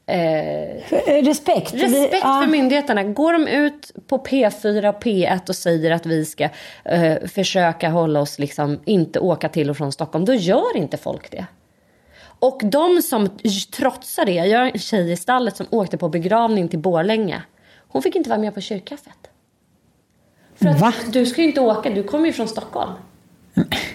[0.05, 0.83] Eh,
[1.23, 1.73] Respekt.
[1.73, 2.41] Respekt Vi- ja.
[2.43, 3.03] för myndigheterna.
[3.03, 6.49] Går de ut på P4 och P1 och säger att vi ska
[6.85, 11.31] eh, försöka hålla oss, liksom, inte åka till och från Stockholm, då gör inte folk
[11.31, 11.45] det.
[12.39, 13.29] Och de som
[13.77, 17.41] trotsar det, jag har en tjej i stallet som åkte på begravning till Borlänge.
[17.87, 19.29] Hon fick inte vara med på kyrkkaffet.
[20.55, 20.93] För att Va?
[21.11, 22.91] du ska ju inte åka, du kommer ju från Stockholm.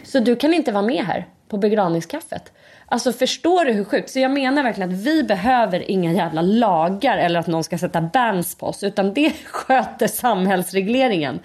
[0.05, 2.53] Så du kan inte vara med här på begravningskaffet.
[2.91, 4.11] Alltså förstår du hur sjukt?
[4.11, 8.01] Så jag menar verkligen att vi behöver inga jävla lagar eller att någon ska sätta
[8.01, 8.83] bans på oss.
[8.83, 11.41] Utan det sköter samhällsregleringen.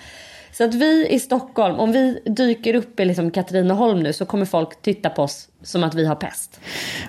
[0.52, 4.46] Så att vi i Stockholm, om vi dyker upp i liksom Katrineholm nu så kommer
[4.46, 6.60] folk titta på oss som att vi har pest.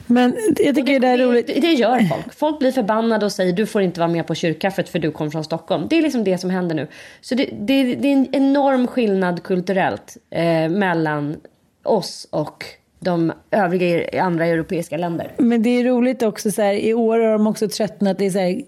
[0.06, 1.46] Men jag tycker det, är roligt.
[1.46, 2.34] Det, det gör folk.
[2.34, 5.30] Folk blir förbannade och säger du får inte vara med på kyrkkaffet för du kom
[5.30, 5.86] från Stockholm.
[5.90, 6.88] Det är liksom det som händer nu.
[7.20, 11.36] Så det, det, det är en enorm skillnad kulturellt eh, mellan
[11.82, 12.64] oss och
[13.00, 15.32] de övriga i andra europeiska länder.
[15.38, 18.18] Men det är roligt också så här, i år har de också tröttnat.
[18.18, 18.62] Det är så här,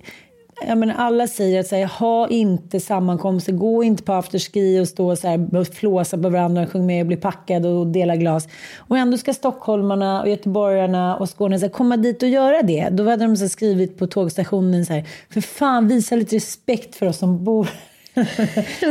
[0.66, 4.88] jag menar, alla säger att så här, ha inte sammankomster, gå inte på afterski och
[4.88, 8.16] stå så här, och flåsa på varandra och sjunga med och bli packad och dela
[8.16, 8.48] glas.
[8.76, 12.88] Och ändå ska stockholmarna och göteborgarna och Skåne så här, komma dit och göra det.
[12.90, 17.06] Då hade de så skrivit på tågstationen så här, för fan visa lite respekt för
[17.06, 17.68] oss som bor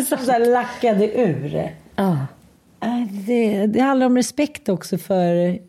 [0.07, 1.75] som så lackade ur.
[1.95, 2.17] Ja.
[2.83, 5.59] Äh, Det, det handlar om respekt också för...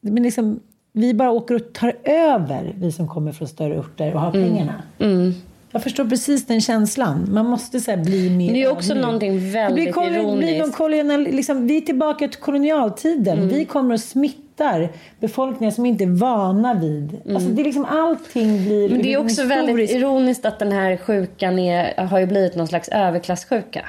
[0.00, 0.60] Men liksom,
[0.92, 4.48] vi bara åker och tar över, vi som kommer från större orter och har Mm.
[4.50, 4.82] pengarna.
[5.72, 7.28] Jag förstår precis den känslan.
[7.32, 8.52] Man måste så bli mer...
[8.52, 9.04] Det är också ödmjuk.
[9.06, 10.76] någonting Det blir väldigt kolon- blir någon ironiskt.
[10.76, 13.38] kolonial, liksom, vi är tillbaka till kolonialtiden.
[13.38, 13.48] Mm.
[13.48, 14.88] Vi kommer och smittar
[15.20, 17.16] befolkningar som inte är vana vid...
[17.34, 18.92] Alltså, det är liksom allting blir Mm.
[18.92, 19.94] Men det är också väldigt historiskt.
[19.94, 23.84] ironiskt att den här sjukan är, har ju blivit någon slags överklasssjuka.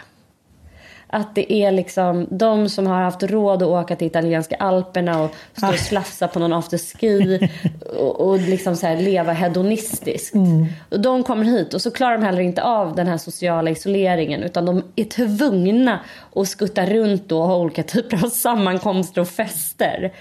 [1.13, 5.35] Att det är liksom de som har haft råd att åka till italienska alperna och
[5.57, 7.49] stå och slafsa på någon afterski
[7.99, 10.35] och, och liksom så här leva hedonistiskt.
[10.89, 14.43] Och de kommer hit och så klarar de heller inte av den här sociala isoleringen
[14.43, 15.99] utan de är tvungna
[16.35, 20.13] att skutta runt och ha olika typer av sammankomster och fester.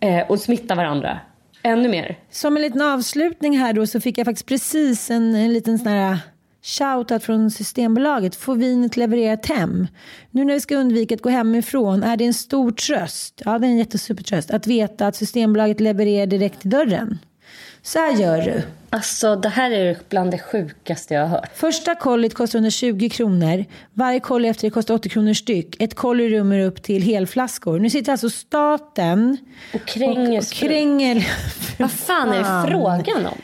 [0.00, 1.20] Eh, och smitta varandra.
[1.62, 2.18] Ännu mer.
[2.30, 5.88] Som en liten avslutning här då så fick jag faktiskt precis en, en liten sån
[5.88, 6.18] här
[6.62, 8.36] shoutout från Systembolaget.
[8.36, 9.86] Får vinet levererat hem?
[10.30, 13.42] Nu när vi ska undvika att gå hemifrån är det en stor tröst.
[13.44, 14.50] Ja, det är en jättesupertröst.
[14.50, 17.18] Att veta att Systembolaget levererar direkt till dörren.
[17.82, 18.62] Så här gör du.
[18.90, 21.50] Alltså det här är bland det sjukaste jag har hört.
[21.54, 23.64] Första kollit kostar 120 kronor.
[23.92, 25.82] Varje kolli efter det kostar 80 kronor styck.
[25.82, 27.78] Ett kolli rymmer upp till helflaskor.
[27.78, 29.36] Nu sitter alltså staten
[29.74, 31.28] Och kränger och, och kränger...
[31.78, 33.38] Vad fan är det frågan om?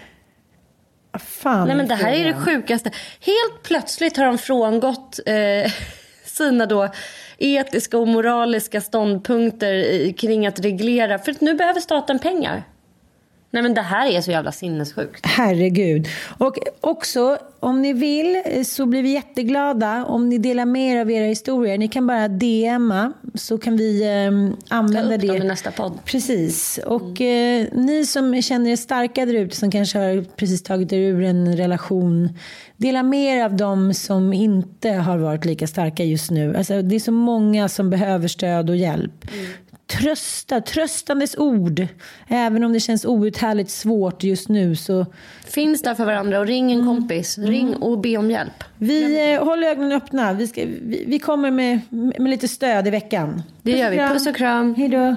[1.19, 2.91] Fan Nej men det här är det sjukaste.
[3.21, 5.73] Helt plötsligt har de frångått eh,
[6.25, 6.89] sina då
[7.39, 11.19] etiska och moraliska ståndpunkter kring att reglera.
[11.19, 12.63] För att nu behöver staten pengar.
[13.55, 15.27] Nej men det här är så jävla sinnessjukt.
[15.27, 16.09] Herregud.
[16.39, 21.11] Och också, om ni vill så blir vi jätteglada om ni delar med er av
[21.11, 21.79] era historier.
[21.79, 25.27] Ni kan bara DMa så kan vi eh, använda Ta upp det.
[25.27, 25.93] dem i nästa podd.
[26.05, 26.81] Precis.
[26.87, 30.99] Och eh, ni som känner er starka där ute som kanske har precis tagit er
[30.99, 32.29] ur en relation.
[32.77, 36.57] Dela med er av dem som inte har varit lika starka just nu.
[36.57, 39.25] Alltså, det är så många som behöver stöd och hjälp.
[40.01, 41.87] Trösta, tröstandes ord.
[42.29, 45.07] Även om det känns outhärdligt svårt just nu så
[45.45, 47.39] Finns där för varandra och ring en kompis.
[47.39, 48.65] Ring och be om hjälp.
[48.79, 50.33] vi eh, håller ögonen öppna.
[50.33, 53.43] Vi, ska, vi, vi kommer med, med lite stöd i veckan.
[53.63, 53.97] Det gör vi.
[53.97, 54.75] Puss och kram.
[54.75, 55.17] Hej då.